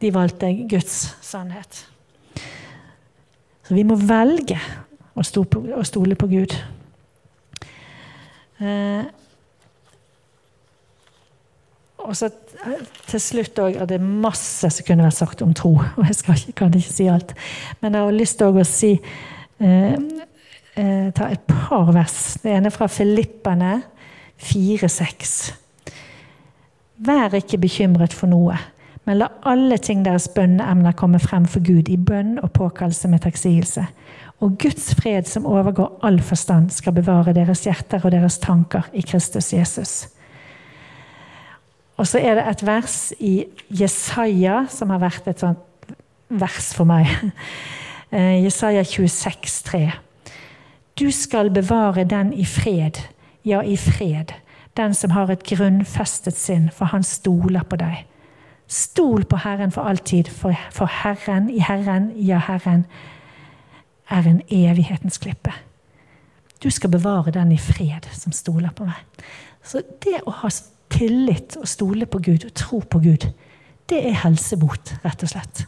De 0.00 0.12
valgte 0.12 0.48
Guds 0.68 1.16
sannhet. 1.24 1.84
Så 3.66 3.74
vi 3.74 3.84
må 3.84 3.96
velge 3.98 4.58
å, 5.16 5.24
stole 5.24 6.16
på 6.16 6.28
Gud. 6.30 6.54
Eh, 8.62 9.08
og 12.06 12.14
så 12.14 12.30
til 13.10 13.20
slutt 13.20 13.58
òg 13.60 13.80
det 13.90 13.98
er 13.98 14.04
masse 14.04 14.70
som 14.70 14.86
kunne 14.86 15.04
vært 15.08 15.18
sagt 15.18 15.42
om 15.44 15.54
tro. 15.56 15.74
Og 15.98 16.04
jeg 16.06 16.20
skal, 16.20 16.44
kan 16.56 16.76
ikke 16.76 16.94
si 16.94 17.08
alt. 17.10 17.34
Men 17.82 17.96
jeg 17.96 18.06
har 18.06 18.16
lyst 18.16 18.38
til 18.40 18.60
å 18.60 18.66
si 18.68 18.92
eh, 18.94 19.96
eh, 20.76 21.08
Ta 21.16 21.30
et 21.32 21.44
par 21.50 21.90
vers. 21.96 22.20
Det 22.44 22.54
ene 22.54 22.72
fra 22.74 22.88
Filippene 22.92 23.80
4,6. 24.42 25.52
Vær 26.96 27.34
ikke 27.36 27.60
bekymret 27.60 28.14
for 28.16 28.30
noe, 28.30 28.56
men 29.06 29.20
la 29.20 29.28
alle 29.46 29.78
ting 29.78 30.02
deres 30.04 30.28
bønneemner 30.32 30.96
komme 30.98 31.20
frem 31.22 31.46
for 31.46 31.64
Gud 31.64 31.90
i 31.92 31.96
bønn 31.96 32.38
og 32.42 32.52
påkallelse 32.56 33.08
med 33.12 33.22
takksigelse. 33.24 33.86
Og 34.44 34.58
Guds 34.60 34.90
fred, 34.98 35.28
som 35.28 35.46
overgår 35.46 36.00
all 36.04 36.20
forstand, 36.20 36.70
skal 36.70 36.92
bevare 36.96 37.32
deres 37.36 37.64
hjerter 37.64 38.04
og 38.04 38.12
deres 38.12 38.38
tanker 38.42 38.88
i 38.92 39.04
Kristus 39.06 39.52
Jesus. 39.52 39.94
Og 41.96 42.06
så 42.06 42.20
er 42.20 42.36
det 42.36 42.48
et 42.50 42.66
vers 42.66 42.98
i 43.24 43.46
Jesaja 43.72 44.66
som 44.68 44.90
har 44.92 45.00
vært 45.00 45.30
et 45.30 45.40
sånt 45.40 45.62
vers 46.28 46.74
for 46.76 46.88
meg. 46.88 47.10
Eh, 48.14 48.44
Jesaja 48.44 48.84
26, 48.86 49.08
26,3. 49.66 49.80
Du 50.94 51.10
skal 51.10 51.50
bevare 51.50 52.04
den 52.04 52.30
i 52.32 52.44
fred, 52.44 53.00
ja, 53.46 53.62
i 53.62 53.76
fred, 53.78 54.34
den 54.76 54.94
som 54.94 55.14
har 55.14 55.30
et 55.30 55.44
grunnfestet 55.46 56.36
sinn, 56.36 56.68
for 56.74 56.90
han 56.90 57.06
stoler 57.06 57.64
på 57.68 57.78
deg. 57.80 58.02
Stol 58.66 59.24
på 59.24 59.38
Herren 59.44 59.70
for 59.72 59.86
alltid, 59.86 60.28
for, 60.28 60.56
for 60.74 60.90
Herren 60.90 61.46
i 61.50 61.60
Herren, 61.62 62.10
ja, 62.18 62.40
Herren, 62.42 62.84
er 64.10 64.26
en 64.26 64.42
evighetens 64.50 65.18
klippe. 65.22 65.54
Du 66.62 66.70
skal 66.70 66.90
bevare 66.90 67.30
den 67.30 67.52
i 67.52 67.58
fred, 67.58 68.08
som 68.12 68.32
stoler 68.32 68.74
på 68.74 68.86
meg. 68.88 69.22
Så 69.62 69.82
det 70.02 70.20
å 70.26 70.34
ha 70.42 70.50
tillit 70.90 71.56
og 71.60 71.68
stole 71.68 72.06
på 72.06 72.18
Gud 72.22 72.46
og 72.48 72.54
tro 72.58 72.80
på 72.82 73.02
Gud, 73.02 73.28
det 73.90 74.02
er 74.08 74.20
helsebot, 74.24 74.96
rett 75.04 75.22
og 75.22 75.30
slett. 75.30 75.66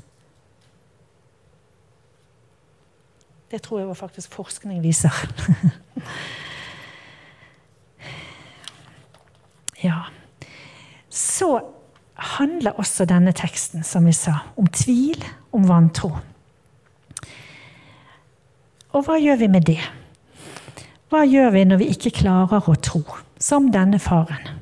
Det 3.48 3.62
tror 3.64 3.80
jeg 3.80 3.96
faktisk 3.96 4.34
forskning 4.34 4.82
viser. 4.82 5.14
ja. 9.82 10.00
Så 11.10 11.50
handler 12.38 12.78
også 12.78 13.06
denne 13.08 13.32
teksten, 13.32 13.84
som 13.86 14.06
vi 14.06 14.12
sa, 14.12 14.40
om 14.56 14.66
tvil, 14.66 15.22
om 15.52 15.68
vantro. 15.68 16.12
Og 18.92 19.04
hva 19.06 19.18
gjør 19.20 19.42
vi 19.44 19.50
med 19.52 19.68
det? 19.68 19.80
Hva 21.08 21.22
gjør 21.24 21.52
vi 21.54 21.64
når 21.64 21.80
vi 21.80 21.92
ikke 21.94 22.16
klarer 22.22 22.68
å 22.68 22.78
tro, 22.82 23.04
som 23.40 23.70
denne 23.72 24.00
faren? 24.02 24.58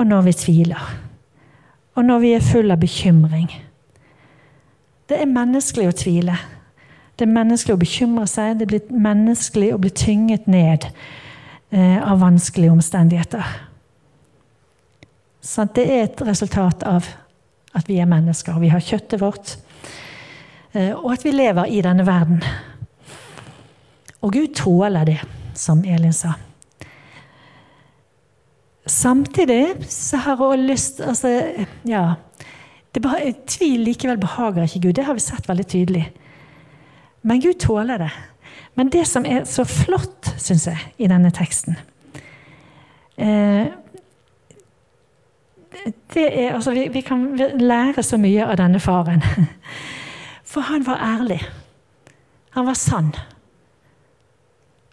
og 0.00 0.06
når 0.06 0.22
vi 0.22 0.32
tviler. 0.32 0.96
Og 1.94 2.04
når 2.04 2.18
vi 2.18 2.32
er 2.32 2.40
full 2.40 2.70
av 2.70 2.80
bekymring. 2.80 3.50
Det 5.08 5.18
er 5.20 5.28
menneskelig 5.28 5.88
å 5.90 5.96
tvile. 5.96 6.36
Det 7.18 7.26
er 7.26 7.34
menneskelig 7.34 7.74
å 7.74 7.80
bekymre 7.80 8.26
seg, 8.30 8.60
det 8.60 8.68
blir 8.70 8.86
menneskelig 8.94 9.74
å 9.74 9.80
bli 9.82 9.90
tynget 9.92 10.46
ned 10.48 10.86
av 11.70 12.18
vanskelige 12.18 12.72
omstendigheter. 12.72 13.44
Så 15.40 15.64
det 15.74 15.86
er 15.86 16.02
et 16.04 16.22
resultat 16.26 16.82
av 16.82 17.06
at 17.76 17.88
vi 17.88 18.00
er 18.02 18.08
mennesker. 18.10 18.54
og 18.54 18.64
Vi 18.64 18.72
har 18.72 18.82
kjøttet 18.82 19.20
vårt, 19.20 19.56
eh, 20.72 20.92
og 20.92 21.12
at 21.14 21.24
vi 21.24 21.32
lever 21.32 21.70
i 21.70 21.80
denne 21.84 22.06
verden. 22.06 22.42
Og 24.20 24.32
Gud 24.32 24.54
tåler 24.54 25.04
det, 25.04 25.20
som 25.54 25.84
Elin 25.84 26.12
sa. 26.12 26.34
Samtidig 28.86 29.86
så 29.88 30.16
har 30.16 30.36
hun 30.36 30.66
lyst 30.66 31.00
altså, 31.00 31.28
ja, 31.86 32.14
Tvil 32.90 33.84
likevel 33.86 34.18
behager 34.18 34.64
ikke 34.64 34.80
Gud. 34.88 34.94
Det 34.98 35.04
har 35.06 35.14
vi 35.14 35.22
sett 35.22 35.46
veldig 35.46 35.66
tydelig. 35.68 36.08
Men 37.22 37.40
Gud 37.40 37.60
tåler 37.62 38.02
det. 38.02 38.10
Men 38.78 38.90
det 38.92 39.06
som 39.08 39.26
er 39.26 39.44
så 39.48 39.64
flott, 39.68 40.32
syns 40.38 40.66
jeg, 40.70 40.78
i 40.98 41.08
denne 41.10 41.32
teksten 41.34 41.76
eh, 43.16 43.70
det 46.14 46.26
er, 46.26 46.54
altså, 46.54 46.72
vi, 46.74 46.88
vi, 46.92 47.00
kan 47.00 47.28
lære 47.60 48.02
så 48.02 48.18
mye 48.20 48.44
av 48.44 48.58
denne 48.58 48.80
faren. 48.82 49.22
For 50.50 50.66
han 50.66 50.82
var 50.86 50.98
ærlig. 51.00 51.38
Han 52.56 52.66
var 52.66 52.76
sann. 52.76 53.12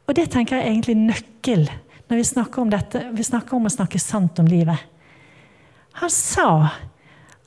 Og 0.08 0.16
det 0.16 0.30
tenker 0.32 0.56
jeg 0.56 0.66
er 0.66 0.72
egentlig 0.72 0.96
nøkkel 1.00 1.66
når 2.08 2.22
vi 2.22 2.28
snakker 2.30 2.64
om 2.64 2.70
dette, 2.72 3.02
vi 3.12 3.26
snakker 3.26 3.58
om 3.58 3.68
å 3.68 3.74
snakke 3.74 4.00
sant 4.00 4.40
om 4.40 4.48
livet. 4.48 4.80
Han 6.00 6.14
sa 6.14 6.50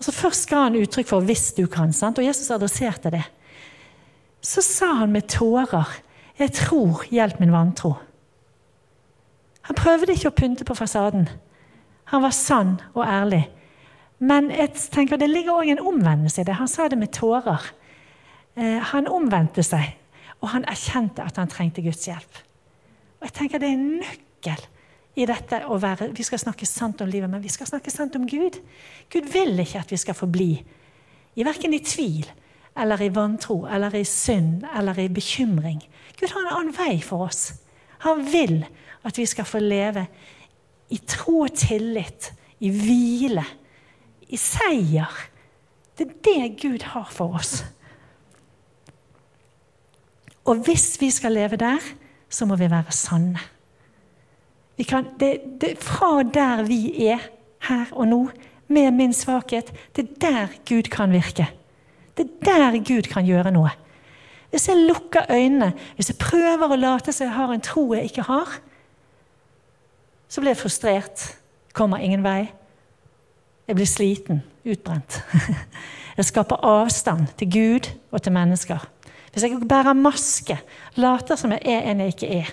altså 0.00 0.12
Først 0.16 0.48
ga 0.50 0.64
han 0.66 0.76
uttrykk 0.80 1.08
for 1.08 1.20
'hvis 1.20 1.52
du 1.56 1.66
kan', 1.66 1.92
sant? 1.92 2.18
og 2.18 2.24
Jesus 2.24 2.50
adresserte 2.50 3.10
det. 3.10 3.24
Så 4.42 4.62
sa 4.62 4.94
han 4.94 5.12
med 5.12 5.28
tårer 5.28 5.86
'Jeg 6.40 6.52
tror, 6.52 7.04
hjelp 7.10 7.40
min 7.40 7.52
vantro'. 7.52 7.98
Han 9.62 9.76
prøvde 9.76 10.12
ikke 10.12 10.30
å 10.30 10.34
pynte 10.34 10.64
på 10.64 10.74
fasaden. 10.74 11.28
Han 12.04 12.22
var 12.22 12.30
sann 12.30 12.80
og 12.94 13.04
ærlig. 13.04 13.44
Men 14.18 14.50
jeg 14.50 14.72
tenker 14.92 15.16
det 15.16 15.30
ligger 15.30 15.60
òg 15.60 15.70
en 15.70 15.86
omvendelse 15.92 16.40
i 16.40 16.44
det. 16.44 16.54
Han 16.54 16.68
sa 16.68 16.88
det 16.88 16.98
med 16.98 17.12
tårer. 17.12 17.70
Eh, 18.56 18.80
han 18.92 19.08
omvendte 19.08 19.62
seg, 19.62 19.94
og 20.40 20.48
han 20.48 20.64
erkjente 20.64 21.22
at 21.22 21.36
han 21.36 21.48
trengte 21.48 21.84
Guds 21.84 22.08
hjelp. 22.08 22.42
Og 23.20 23.28
jeg 23.28 23.32
tenker 23.36 23.58
Det 23.58 23.68
er 23.68 23.72
en 23.72 24.00
nøkkel 24.00 24.66
i 25.16 25.26
dette 25.26 25.62
å 25.68 25.78
være 25.80 26.10
Vi 26.16 26.22
skal 26.22 26.38
snakke 26.38 26.66
sant 26.66 27.00
om 27.00 27.08
livet, 27.08 27.30
men 27.30 27.42
vi 27.42 27.52
skal 27.52 27.66
snakke 27.66 27.90
sant 27.90 28.16
om 28.16 28.26
Gud. 28.26 28.58
Gud 29.12 29.28
vil 29.32 29.58
ikke 29.60 29.84
at 29.84 29.90
vi 29.90 29.96
skal 29.96 30.14
forbli 30.14 30.52
i 31.36 31.44
verken 31.44 31.74
i 31.74 31.84
tvil 31.84 32.26
eller 32.76 33.02
i 33.02 33.12
vantro 33.14 33.66
eller 33.66 33.94
i 33.94 34.04
synd 34.04 34.64
eller 34.76 34.98
i 34.98 35.08
bekymring. 35.08 35.82
Gud 36.20 36.32
har 36.34 36.44
en 36.44 36.52
annen 36.52 36.76
vei 36.76 37.00
for 37.02 37.24
oss. 37.26 37.54
Han 38.04 38.24
vil 38.32 38.62
at 39.04 39.18
vi 39.18 39.26
skal 39.26 39.48
få 39.48 39.60
leve 39.64 40.06
i 40.92 40.98
tro 41.08 41.46
og 41.46 41.54
tillit, 41.56 42.32
i 42.60 42.68
hvile, 42.74 43.44
i 44.28 44.36
seier. 44.36 45.14
Det 45.96 46.06
er 46.06 46.18
det 46.26 46.60
Gud 46.60 46.84
har 46.92 47.08
for 47.12 47.38
oss. 47.38 47.62
Og 50.44 50.64
hvis 50.66 50.96
vi 51.00 51.10
skal 51.14 51.36
leve 51.36 51.56
der, 51.60 51.80
så 52.28 52.46
må 52.46 52.56
vi 52.56 52.70
være 52.70 52.92
sanne. 52.92 53.40
Vi 54.76 54.84
kan, 54.88 55.10
det, 55.20 55.60
det, 55.60 55.76
fra 55.78 56.22
der 56.22 56.62
vi 56.64 57.06
er 57.06 57.20
her 57.68 57.92
og 57.92 58.08
nå, 58.08 58.20
med 58.70 58.90
min 58.94 59.12
svakhet, 59.12 59.72
det 59.96 60.04
er 60.04 60.18
der 60.20 60.58
Gud 60.68 60.88
kan 60.90 61.12
virke. 61.12 61.48
Det 62.16 62.26
er 62.26 62.44
der 62.44 62.78
Gud 62.78 63.08
kan 63.10 63.26
gjøre 63.26 63.50
noe. 63.52 63.72
Hvis 64.50 64.66
jeg 64.68 64.82
lukker 64.88 65.30
øynene, 65.30 65.72
hvis 65.94 66.10
jeg 66.10 66.18
prøver 66.18 66.72
å 66.72 66.78
late 66.78 67.14
som 67.14 67.28
jeg 67.28 67.36
har 67.36 67.52
en 67.54 67.62
tro 67.62 67.84
jeg 67.94 68.10
ikke 68.10 68.26
har, 68.26 68.56
så 70.30 70.42
blir 70.42 70.54
jeg 70.54 70.62
frustrert. 70.62 71.26
Kommer 71.74 72.02
ingen 72.02 72.24
vei. 72.26 72.50
Jeg 73.68 73.78
blir 73.78 73.86
sliten, 73.86 74.42
utbrent. 74.66 75.20
Jeg 76.18 76.26
skaper 76.26 76.64
avstand 76.66 77.30
til 77.38 77.48
Gud 77.48 77.86
og 78.10 78.20
til 78.20 78.34
mennesker. 78.34 78.82
Hvis 79.32 79.44
jeg 79.46 79.68
bærer 79.68 79.96
maske, 79.96 80.56
later 81.00 81.38
som 81.38 81.54
jeg 81.54 81.62
er 81.64 81.86
en 81.88 82.02
jeg 82.02 82.12
ikke 82.12 82.28
er. 82.42 82.50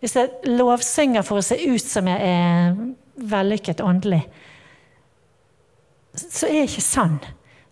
Hvis 0.00 0.16
jeg 0.16 0.30
lovsynger 0.46 1.26
for 1.26 1.42
å 1.42 1.44
se 1.44 1.58
ut 1.58 1.84
som 1.84 2.08
jeg 2.08 2.22
er 2.22 2.78
vellykket 3.18 3.82
åndelig, 3.84 4.22
så 6.16 6.46
er 6.48 6.62
jeg 6.62 6.70
ikke 6.70 6.86
sann. 6.86 7.18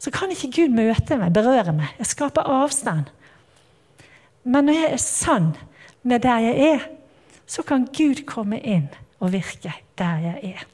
Så 0.01 0.13
kan 0.13 0.35
ikke 0.35 0.51
Gud 0.59 0.77
møte 0.77 1.17
meg, 1.21 1.33
berøre 1.33 1.73
meg. 1.77 1.95
Jeg 2.03 2.13
skaper 2.13 2.51
avstand. 2.51 3.09
Men 4.45 4.69
når 4.69 4.79
jeg 4.79 4.93
er 4.93 5.03
sann 5.03 5.53
med 6.03 6.23
der 6.25 6.39
jeg 6.39 6.69
er, 6.75 6.85
så 7.47 7.63
kan 7.67 7.87
Gud 7.87 8.25
komme 8.27 8.61
inn 8.61 8.89
og 9.21 9.33
virke 9.35 9.73
der 9.99 10.23
jeg 10.25 10.55
er. 10.55 10.67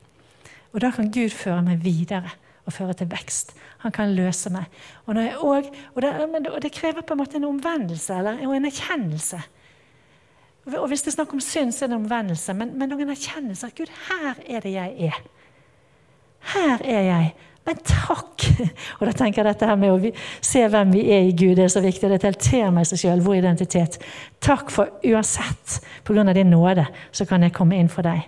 Og 0.72 0.82
da 0.84 0.90
kan 0.92 1.10
Gud 1.10 1.32
føre 1.32 1.62
meg 1.64 1.80
videre 1.84 2.30
og 2.66 2.74
føre 2.74 2.94
til 2.98 3.08
vekst. 3.10 3.54
Han 3.84 3.94
kan 3.94 4.14
løse 4.14 4.50
meg. 4.50 4.66
Og, 5.06 5.16
også, 5.16 5.70
og, 5.94 6.02
det, 6.02 6.50
og 6.50 6.62
det, 6.62 6.72
krever 6.72 7.00
på 7.06 7.14
en 7.14 7.22
måte 7.22 7.38
en 7.38 7.48
omvendelse 7.48 8.14
eller, 8.14 8.42
og 8.46 8.56
en 8.56 8.68
erkjennelse. 8.68 9.40
Og 10.66 10.88
Hvis 10.90 11.02
det 11.02 11.12
er 11.12 11.16
snakk 11.20 11.32
om 11.32 11.40
synd, 11.40 11.72
så 11.72 11.84
er 11.84 11.88
det 11.88 11.96
omvendelse. 11.96 12.54
Men, 12.54 12.74
men 12.78 12.90
noen 12.90 13.12
erkjennelse 13.14 13.66
at 13.66 13.76
Gud, 13.78 13.92
her 14.08 14.40
er 14.46 14.64
det 14.64 14.72
jeg 14.74 15.10
er. 15.10 15.20
Her 16.54 16.82
er 16.82 17.02
jeg. 17.06 17.34
Men 17.66 17.80
takk! 17.82 18.44
Og 19.00 19.08
da 19.08 19.12
tenker 19.12 19.42
jeg 19.42 19.48
dette 19.48 19.68
her 19.68 19.78
med 19.80 19.94
å 19.94 20.10
se 20.44 20.62
hvem 20.70 20.92
vi 20.94 21.02
er 21.10 21.26
i 21.26 21.34
Gud, 21.34 21.56
det 21.58 21.66
er 21.66 21.72
så 21.74 21.82
viktig. 21.82 22.10
Det 22.12 22.20
telter 22.22 22.70
meg 22.74 22.86
seg 22.86 23.02
sjøl, 23.02 23.24
vår 23.26 23.40
identitet. 23.40 23.98
Takk 24.44 24.70
for 24.70 24.92
uansett, 25.06 25.80
pga. 26.06 26.24
din 26.32 26.52
nåde, 26.54 26.86
så 27.10 27.26
kan 27.26 27.42
jeg 27.42 27.56
komme 27.56 27.78
inn 27.78 27.90
for 27.90 28.06
deg. 28.06 28.22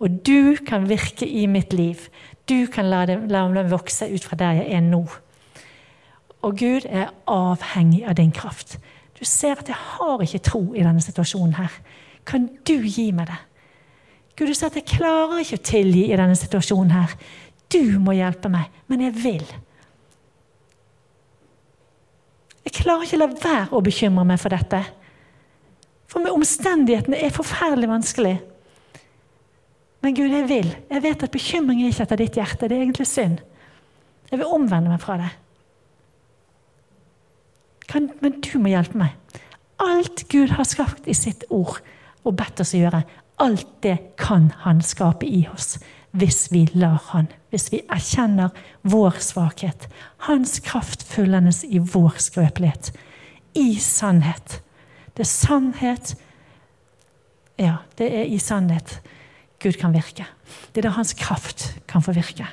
Og 0.00 0.22
du 0.24 0.56
kan 0.66 0.86
virke 0.88 1.26
i 1.26 1.46
mitt 1.50 1.74
liv. 1.74 2.06
Du 2.48 2.66
kan 2.72 2.88
la 2.90 3.04
det, 3.06 3.18
la 3.30 3.44
det 3.52 3.66
vokse 3.70 4.08
ut 4.08 4.24
fra 4.24 4.38
der 4.38 4.62
jeg 4.62 4.78
er 4.78 4.86
nå. 4.86 5.02
Og 6.40 6.56
Gud 6.56 6.86
er 6.88 7.10
avhengig 7.28 8.06
av 8.08 8.16
din 8.16 8.32
kraft. 8.32 8.78
Du 9.18 9.26
ser 9.28 9.58
at 9.60 9.68
jeg 9.68 9.76
har 9.76 10.22
ikke 10.24 10.40
tro 10.46 10.62
i 10.72 10.80
denne 10.86 11.02
situasjonen 11.04 11.58
her. 11.58 11.74
Kan 12.24 12.48
du 12.64 12.78
gi 12.86 13.10
meg 13.12 13.28
det? 13.28 13.40
Gud, 14.38 14.48
du 14.48 14.54
ser 14.54 14.70
at 14.70 14.78
jeg 14.78 14.88
klarer 14.88 15.42
ikke 15.42 15.58
å 15.58 15.66
tilgi 15.68 16.06
i 16.08 16.16
denne 16.16 16.38
situasjonen 16.38 16.94
her. 16.94 17.12
Du 17.70 17.98
må 18.02 18.14
hjelpe 18.18 18.50
meg, 18.50 18.70
men 18.90 19.04
jeg 19.04 19.14
vil. 19.20 19.44
Jeg 22.66 22.74
klarer 22.80 23.06
ikke 23.06 23.18
å 23.18 23.22
la 23.22 23.28
være 23.30 23.76
å 23.76 23.82
bekymre 23.84 24.24
meg 24.26 24.40
for 24.42 24.52
dette. 24.52 24.80
For 26.10 26.22
med 26.22 26.34
omstendighetene 26.34 27.20
er 27.22 27.34
forferdelig 27.34 27.90
vanskelig. 27.90 28.34
Men 30.00 30.16
Gud, 30.16 30.32
jeg 30.32 30.48
vil. 30.48 30.72
Jeg 30.90 31.04
vet 31.04 31.22
at 31.22 31.34
bekymring 31.34 31.84
er 31.84 31.92
ikke 31.92 32.06
etter 32.08 32.20
ditt 32.20 32.40
hjerte. 32.40 32.66
Det 32.66 32.76
er 32.76 32.84
egentlig 32.86 33.06
synd. 33.06 33.38
Jeg 34.30 34.40
vil 34.40 34.50
omvende 34.58 34.90
meg 34.90 35.02
fra 35.02 35.18
det. 35.20 35.30
Kan, 37.90 38.10
men 38.22 38.38
du 38.42 38.52
må 38.62 38.72
hjelpe 38.72 38.98
meg. 38.98 39.16
Alt 39.82 40.26
Gud 40.30 40.54
har 40.56 40.66
skapt 40.68 41.08
i 41.10 41.16
sitt 41.16 41.46
ord 41.50 41.78
og 42.26 42.36
bedt 42.36 42.62
oss 42.62 42.74
å 42.76 42.82
gjøre, 42.82 43.00
alt 43.40 43.70
det 43.80 43.96
kan 44.20 44.50
Han 44.66 44.82
skape 44.84 45.24
i 45.24 45.46
oss 45.48 45.78
hvis 46.10 46.48
vi 46.52 46.64
lar 46.74 46.98
Han, 47.10 47.28
hvis 47.50 47.70
vi 47.72 47.82
erkjenner 47.88 48.50
vår 48.82 49.20
svakhet. 49.22 49.88
Hans 50.26 50.58
kraft 50.66 51.02
fullendes 51.06 51.62
i 51.64 51.78
vår 51.78 52.18
skrøpelighet. 52.18 52.92
I 53.54 53.74
sannhet. 53.78 54.60
Det 55.14 55.26
er 55.26 55.30
sannhet 55.30 56.16
Ja, 57.60 57.82
det 57.98 58.06
er 58.08 58.24
i 58.24 58.38
sannhet 58.38 59.00
Gud 59.60 59.76
kan 59.76 59.92
virke. 59.92 60.24
Det 60.72 60.80
er 60.80 60.88
da 60.88 60.94
Hans 60.96 61.12
kraft 61.12 61.74
kan 61.88 62.02
få 62.02 62.14
virke. 62.16 62.46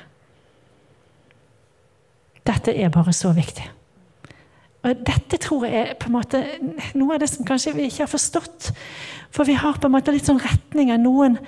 Dette 2.46 2.74
er 2.76 2.92
bare 2.92 3.12
så 3.12 3.32
viktig. 3.32 3.64
Og 4.82 5.00
Dette 5.06 5.38
tror 5.40 5.64
jeg 5.66 5.80
er 5.80 5.96
på 5.98 6.10
en 6.10 6.16
måte 6.18 6.42
noe 6.96 7.16
av 7.16 7.22
det 7.22 7.30
som 7.32 7.46
kanskje 7.48 7.74
vi 7.76 7.88
ikke 7.88 8.04
har 8.04 8.12
forstått. 8.12 8.70
For 9.34 9.48
vi 9.48 9.56
har 9.58 9.80
på 9.80 9.88
en 9.88 9.96
måte 9.96 10.12
litt 10.14 10.28
sånn 10.28 10.40
retninger. 10.42 11.00
Noen 11.00 11.38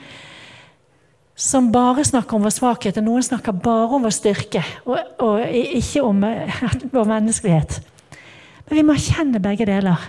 som 1.41 1.71
bare 1.73 2.05
snakker 2.05 2.37
om 2.37 2.45
vår 2.45 2.53
svakhet, 2.53 2.99
og 3.01 3.07
noen 3.07 3.25
snakker 3.25 3.57
bare 3.65 3.89
om 3.97 4.05
vår 4.05 4.13
styrke. 4.13 4.61
Og, 4.85 4.99
og 5.25 5.41
ikke 5.49 6.03
om 6.05 6.21
eh, 6.29 6.65
vår 6.93 7.09
menneskelighet. 7.09 7.79
Men 8.69 8.77
vi 8.77 8.85
må 8.85 8.97
erkjenne 8.97 9.41
begge 9.43 9.67
deler. 9.69 10.05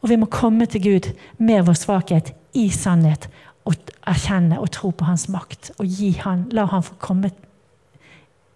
Og 0.00 0.08
vi 0.08 0.18
må 0.20 0.28
komme 0.32 0.66
til 0.68 0.82
Gud 0.84 1.10
med 1.36 1.66
vår 1.68 1.76
svakhet 1.76 2.32
i 2.56 2.70
sannhet. 2.72 3.28
Og 3.68 3.76
erkjenne 4.08 4.60
og 4.60 4.72
tro 4.72 4.94
på 4.96 5.08
hans 5.08 5.28
makt. 5.32 5.74
Og 5.76 5.88
gi 5.88 6.14
han, 6.24 6.48
la 6.56 6.66
han 6.72 6.84
få 6.84 6.96
komme 7.00 7.32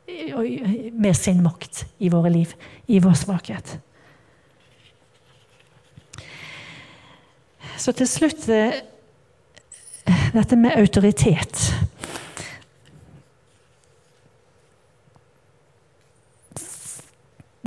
med 0.08 1.16
sin 1.16 1.42
makt 1.44 1.84
i 2.00 2.08
våre 2.08 2.32
liv, 2.32 2.54
i 2.88 2.96
vår 3.04 3.16
svakhet. 3.26 3.76
Så 7.78 7.92
til 7.94 8.08
slutt 8.08 8.48
eh, 8.50 8.80
dette 10.34 10.56
med 10.56 10.76
autoritet. 10.78 11.68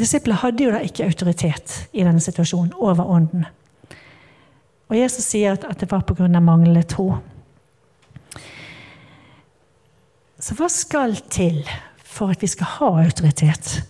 disiplene 0.02 0.40
hadde 0.42 0.66
jo 0.66 0.72
da 0.74 0.82
ikke 0.86 1.06
autoritet 1.08 1.76
i 1.94 2.06
denne 2.06 2.22
situasjonen 2.24 2.74
over 2.80 3.08
ånden. 3.08 3.46
Og 4.92 4.98
Jesus 4.98 5.30
sier 5.32 5.56
at, 5.56 5.80
det 5.80 5.88
var 5.92 6.04
pga. 6.04 6.28
manglende 6.40 6.84
tro. 6.84 7.14
Så 10.42 10.58
hva 10.58 10.68
skal 10.74 11.16
til 11.32 11.62
for 12.04 12.34
at 12.34 12.42
vi 12.42 12.50
skal 12.50 12.68
ha 12.80 12.90
autoritet? 13.06 13.84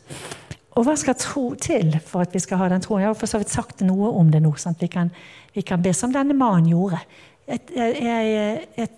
Og 0.77 0.86
hva 0.86 0.93
skal 0.99 1.17
tro 1.19 1.45
til 1.55 1.97
for 2.05 2.23
at 2.23 2.36
vi 2.36 2.39
skal 2.39 2.62
ha 2.62 2.69
den 2.69 2.84
troen? 2.84 3.01
Jeg 3.01 3.10
har 3.10 3.17
for 3.17 3.31
så 3.31 3.41
vidt 3.41 3.51
sagt 3.51 3.81
noe 3.84 4.12
om 4.19 4.29
det 4.31 4.43
nå. 4.43 4.53
sånn 4.60 4.77
vi 4.79 4.88
kan, 4.91 5.10
vi 5.55 5.63
kan 5.63 5.81
be 5.81 5.93
som 5.93 6.13
denne 6.13 6.38
mannen 6.38 6.69
gjorde. 6.71 7.01
Jeg, 7.49 7.62
jeg, 7.75 8.67
jeg, 8.77 8.89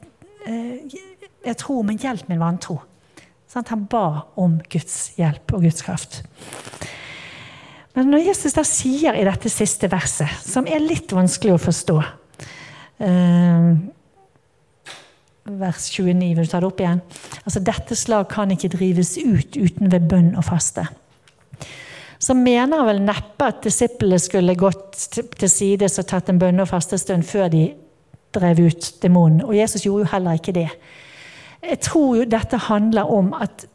jeg 1.45 1.58
tror, 1.62 1.84
men 1.88 1.99
hjelp 2.01 2.27
min 2.29 2.41
vantro. 2.41 2.79
Sånn, 3.49 3.65
han 3.69 3.86
ba 3.89 4.06
om 4.39 4.58
Guds 4.71 5.13
hjelp 5.19 5.53
og 5.56 5.65
Guds 5.65 5.86
kraft. 5.86 6.21
Men 7.93 8.10
når 8.10 8.25
Jesus 8.25 8.56
da 8.58 8.63
sier 8.65 9.15
i 9.15 9.25
dette 9.27 9.51
siste 9.53 9.89
verset, 9.91 10.32
som 10.41 10.65
er 10.65 10.82
litt 10.82 11.13
vanskelig 11.13 11.53
å 11.53 11.62
forstå 11.62 11.97
eh, 13.06 13.67
Vers 15.43 15.89
29, 15.91 16.32
vil 16.38 16.47
du 16.47 16.49
ta 16.49 16.62
det 16.63 16.69
opp 16.71 16.82
igjen? 16.82 17.03
Altså, 17.43 17.62
Dette 17.62 17.97
slag 17.99 18.29
kan 18.32 18.53
ikke 18.56 18.71
drives 18.73 19.17
ut 19.19 19.60
uten 19.60 19.91
ved 19.93 20.10
bønn 20.10 20.34
og 20.39 20.47
faste 20.47 20.88
så 22.23 22.36
mener 22.38 22.86
vel 22.88 23.01
neppe 23.03 23.49
at 23.49 23.63
disiplene 23.65 24.19
skulle 24.21 24.56
gått 24.56 24.95
til 25.12 25.49
sides 25.51 25.99
og 25.99 26.08
tatt 26.08 26.29
en 26.32 26.39
bønne- 26.39 26.63
og 26.63 26.69
fastestund 26.71 27.25
før 27.27 27.49
de 27.51 27.65
drev 28.34 28.60
ut 28.67 28.93
demonen. 29.02 29.41
Og 29.43 29.58
Jesus 29.58 29.84
gjorde 29.86 30.06
jo 30.06 30.12
heller 30.12 30.39
ikke 30.39 30.56
det. 30.56 30.69
Jeg 31.63 31.80
tror 31.80 32.15
jo 32.15 32.24
dette 32.28 32.58
handler 32.58 33.12
om 33.12 33.34
at 33.34 33.67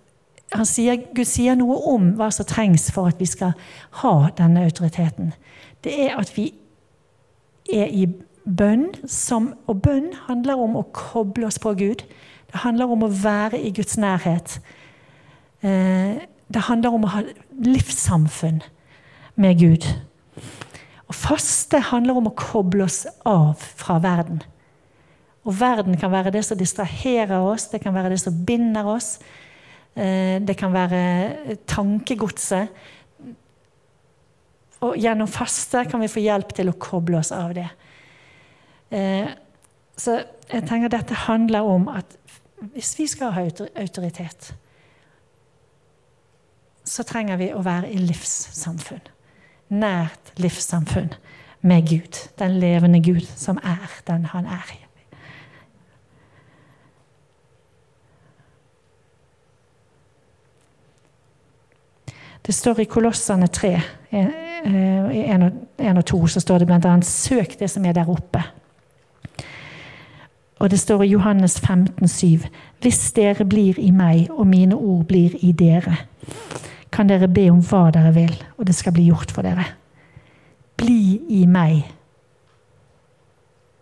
sier, 0.65 0.97
Gud 1.15 1.25
sier 1.29 1.57
noe 1.59 1.77
om 1.93 2.13
hva 2.17 2.31
som 2.33 2.47
trengs 2.49 2.91
for 2.93 3.11
at 3.11 3.21
vi 3.21 3.29
skal 3.29 3.53
ha 4.03 4.15
denne 4.39 4.65
autoriteten. 4.65 5.33
Det 5.85 5.95
er 6.07 6.17
at 6.19 6.33
vi 6.37 6.51
er 7.73 7.93
i 7.93 8.07
bønn, 8.49 8.89
som, 9.09 9.53
og 9.69 9.83
bønn 9.85 10.13
handler 10.29 10.61
om 10.61 10.77
å 10.81 10.87
koble 10.97 11.49
oss 11.49 11.61
på 11.61 11.75
Gud. 11.79 12.05
Det 12.49 12.65
handler 12.65 12.93
om 12.93 13.05
å 13.05 13.13
være 13.13 13.61
i 13.61 13.73
Guds 13.77 13.99
nærhet. 14.01 14.59
Eh, 15.61 16.25
det 16.49 16.65
handler 16.69 16.97
om 16.97 17.05
å 17.05 17.13
ha 17.13 17.23
livssamfunn 17.65 18.63
med 19.37 19.61
Gud. 19.61 19.85
Å 21.09 21.17
faste 21.17 21.81
handler 21.89 22.21
om 22.21 22.29
å 22.29 22.37
koble 22.37 22.85
oss 22.85 23.07
av 23.29 23.57
fra 23.81 23.97
verden. 24.05 24.43
Og 25.49 25.55
verden 25.57 25.97
kan 25.97 26.13
være 26.13 26.33
det 26.35 26.43
som 26.45 26.59
distraherer 26.61 27.41
oss, 27.41 27.71
det 27.73 27.81
kan 27.81 27.95
være 27.97 28.13
det 28.13 28.21
som 28.21 28.37
binder 28.45 28.89
oss. 28.93 29.17
Eh, 29.97 30.37
det 30.45 30.57
kan 30.61 30.75
være 30.75 31.57
tankegodset. 31.67 32.69
Og 34.85 34.95
gjennom 35.01 35.31
faste 35.31 35.87
kan 35.91 36.05
vi 36.05 36.13
få 36.13 36.23
hjelp 36.23 36.53
til 36.55 36.71
å 36.71 36.77
koble 36.79 37.19
oss 37.23 37.33
av 37.35 37.57
det. 37.57 37.69
Eh, 38.93 39.33
så 39.99 40.21
jeg 40.53 40.69
tenker 40.69 40.93
dette 40.93 41.25
handler 41.27 41.67
om 41.67 41.89
at 41.91 42.19
hvis 42.75 42.93
vi 42.99 43.07
skal 43.11 43.33
ha 43.33 43.45
autoritet, 43.49 44.53
så 46.85 47.05
trenger 47.07 47.39
vi 47.41 47.53
å 47.55 47.63
være 47.65 47.91
i 47.93 48.01
livssamfunn. 48.01 49.18
Nært 49.69 50.33
livssamfunn 50.37 51.13
med 51.61 51.89
Gud. 51.89 52.21
Den 52.39 52.59
levende 52.61 53.03
Gud 53.05 53.27
som 53.37 53.59
er 53.63 53.89
den 54.07 54.25
han 54.25 54.47
er. 54.47 54.77
Det 62.49 62.55
står 62.55 62.81
i 62.81 62.85
Kolossene 62.85 63.47
3, 63.47 63.81
1 64.13 65.97
og 65.97 66.05
2, 66.05 66.27
så 66.27 66.41
står 66.41 66.59
det 66.59 66.67
bl.a.: 66.67 67.01
Søk 67.03 67.59
det 67.61 67.71
som 67.71 67.85
er 67.85 67.93
der 67.93 68.09
oppe. 68.09 68.43
Og 70.59 70.71
det 70.71 70.81
står 70.81 71.03
i 71.03 71.07
Johannes 71.07 71.61
15, 71.61 72.09
7, 72.09 72.27
Hvis 72.81 73.13
dere 73.13 73.45
blir 73.45 73.79
i 73.79 73.91
meg, 73.91 74.31
og 74.31 74.47
mine 74.47 74.75
ord 74.75 75.05
blir 75.05 75.31
i 75.41 75.53
dere, 75.53 75.97
kan 76.99 77.07
dere 77.07 77.29
be 77.31 77.45
om 77.53 77.61
hva 77.63 77.93
dere 77.95 78.11
vil, 78.11 78.33
og 78.59 78.67
det 78.67 78.75
skal 78.75 78.97
bli 78.97 79.05
gjort 79.07 79.31
for 79.31 79.47
dere. 79.47 79.63
Bli 80.79 81.21
i 81.39 81.45
meg, 81.47 81.85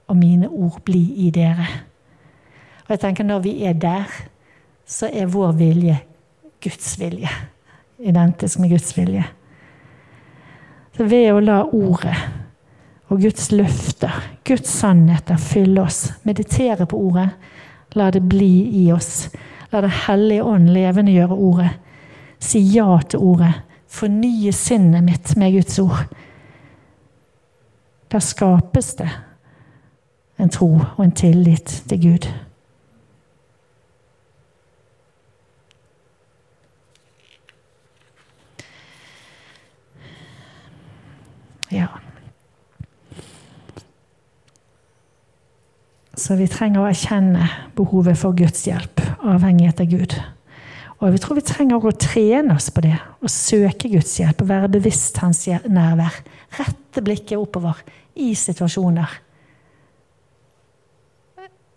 og 0.06 0.18
mine 0.20 0.50
ord 0.52 0.82
bli 0.84 1.00
i 1.24 1.30
dere. 1.32 1.64
Og 2.84 2.92
jeg 2.92 3.00
tenker 3.00 3.24
Når 3.24 3.40
vi 3.40 3.54
er 3.64 3.72
der, 3.72 4.04
så 4.86 5.08
er 5.08 5.32
vår 5.32 5.56
vilje 5.56 5.96
Guds 6.62 7.00
vilje. 7.00 7.30
Identisk 7.98 8.58
med 8.58 8.70
Guds 8.70 8.92
vilje. 8.98 9.24
Så 10.96 11.08
ved 11.08 11.32
å 11.32 11.40
la 11.40 11.62
ordet 11.64 12.16
og 13.08 13.22
Guds 13.22 13.48
løfter, 13.52 14.12
Guds 14.44 14.68
sannheter, 14.68 15.40
fylle 15.40 15.88
oss, 15.88 16.12
meditere 16.22 16.86
på 16.86 17.00
ordet, 17.00 17.30
la 17.94 18.10
det 18.10 18.22
bli 18.28 18.84
i 18.84 18.92
oss. 18.92 19.30
La 19.72 19.80
Den 19.80 19.96
hellige 20.04 20.44
ånd 20.44 20.68
levendegjøre 20.68 21.32
ordet 21.32 21.72
Si 22.38 22.60
ja 22.74 22.98
til 23.08 23.22
ordet. 23.22 23.52
Fornye 23.86 24.52
sinnet 24.52 25.04
mitt 25.04 25.36
med 25.36 25.54
Guds 25.56 25.78
ord. 25.78 26.08
Da 28.12 28.20
skapes 28.20 28.94
det 28.98 29.08
en 30.38 30.50
tro 30.52 30.68
og 30.78 31.04
en 31.04 31.14
tillit 31.16 31.82
til 31.88 32.02
Gud. 32.02 32.28
Ja. 41.72 41.88
Så 46.16 46.36
vi 46.38 46.46
trenger 46.48 46.84
å 46.84 46.88
erkjenne 46.88 47.48
behovet 47.76 48.18
for 48.20 48.36
Guds 48.36 48.64
hjelp, 48.68 49.02
avhengighet 49.24 49.82
av 49.84 49.92
Gud. 49.92 50.15
Og 51.06 51.12
vi 51.14 51.20
tror 51.22 51.38
vi 51.38 51.44
trenger 51.46 51.84
å 51.86 51.92
trene 51.94 52.56
oss 52.56 52.66
på 52.74 52.82
det. 52.82 52.96
Å 53.22 53.30
søke 53.30 53.86
Guds 53.92 54.16
hjelp 54.18 54.40
og 54.42 54.48
være 54.50 54.72
bevisst 54.74 55.20
hans 55.22 55.44
nærvær. 55.70 56.16
Rette 56.58 57.02
blikket 57.04 57.38
oppover 57.38 57.78
i 58.18 58.32
situasjoner. 58.34 59.12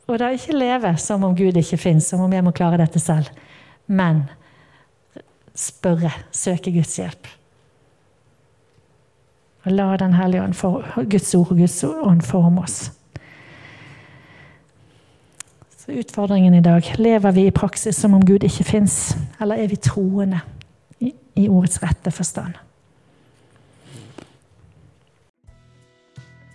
Og 0.10 0.18
da 0.18 0.32
ikke 0.34 0.58
leve 0.58 0.96
som 0.98 1.28
om 1.28 1.36
Gud 1.38 1.60
ikke 1.62 1.78
fins, 1.78 2.08
som 2.10 2.24
om 2.26 2.34
jeg 2.34 2.42
må 2.42 2.56
klare 2.58 2.80
dette 2.82 2.98
selv. 3.04 3.30
Men 3.86 4.24
spørre, 5.54 6.10
søke 6.34 6.74
Guds 6.74 6.98
hjelp. 6.98 7.30
Og 9.68 9.76
la 9.76 9.92
Den 10.02 10.16
hellige 10.18 10.42
ånd, 10.42 10.58
Guds 11.12 11.36
ord 11.38 11.52
og 11.54 11.62
Guds 11.62 11.84
ånd 11.86 12.26
forme 12.26 12.66
oss. 12.66 12.80
Så 15.90 15.96
utfordringen 15.96 16.54
i 16.54 16.62
dag 16.62 16.86
lever 16.98 17.32
vi 17.32 17.48
i 17.48 17.52
praksis 17.52 17.98
som 17.98 18.14
om 18.14 18.22
Gud 18.22 18.44
ikke 18.46 18.64
fins, 18.64 19.16
eller 19.42 19.58
er 19.58 19.72
vi 19.72 19.80
troende 19.82 20.38
i, 21.02 21.10
i 21.34 21.48
ordets 21.50 21.80
rette 21.82 22.14
forstand? 22.14 22.54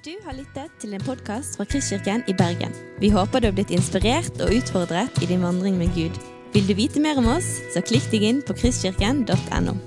Du 0.06 0.12
har 0.22 0.38
lyttet 0.38 0.78
til 0.78 0.94
en 0.94 1.02
podkast 1.02 1.58
fra 1.58 1.66
Kristkirken 1.66 2.22
i 2.30 2.38
Bergen. 2.38 2.78
Vi 3.02 3.10
håper 3.10 3.42
du 3.42 3.50
har 3.50 3.58
blitt 3.58 3.74
inspirert 3.74 4.38
og 4.38 4.54
utfordret 4.54 5.18
i 5.18 5.26
din 5.26 5.42
vandring 5.42 5.82
med 5.82 5.90
Gud. 5.98 6.14
Vil 6.54 6.70
du 6.70 6.78
vite 6.78 7.02
mer 7.02 7.18
om 7.18 7.32
oss, 7.34 7.56
så 7.74 7.82
klikk 7.82 8.06
deg 8.14 8.30
inn 8.30 8.42
på 8.46 8.54
kristkirken.no. 8.62 9.80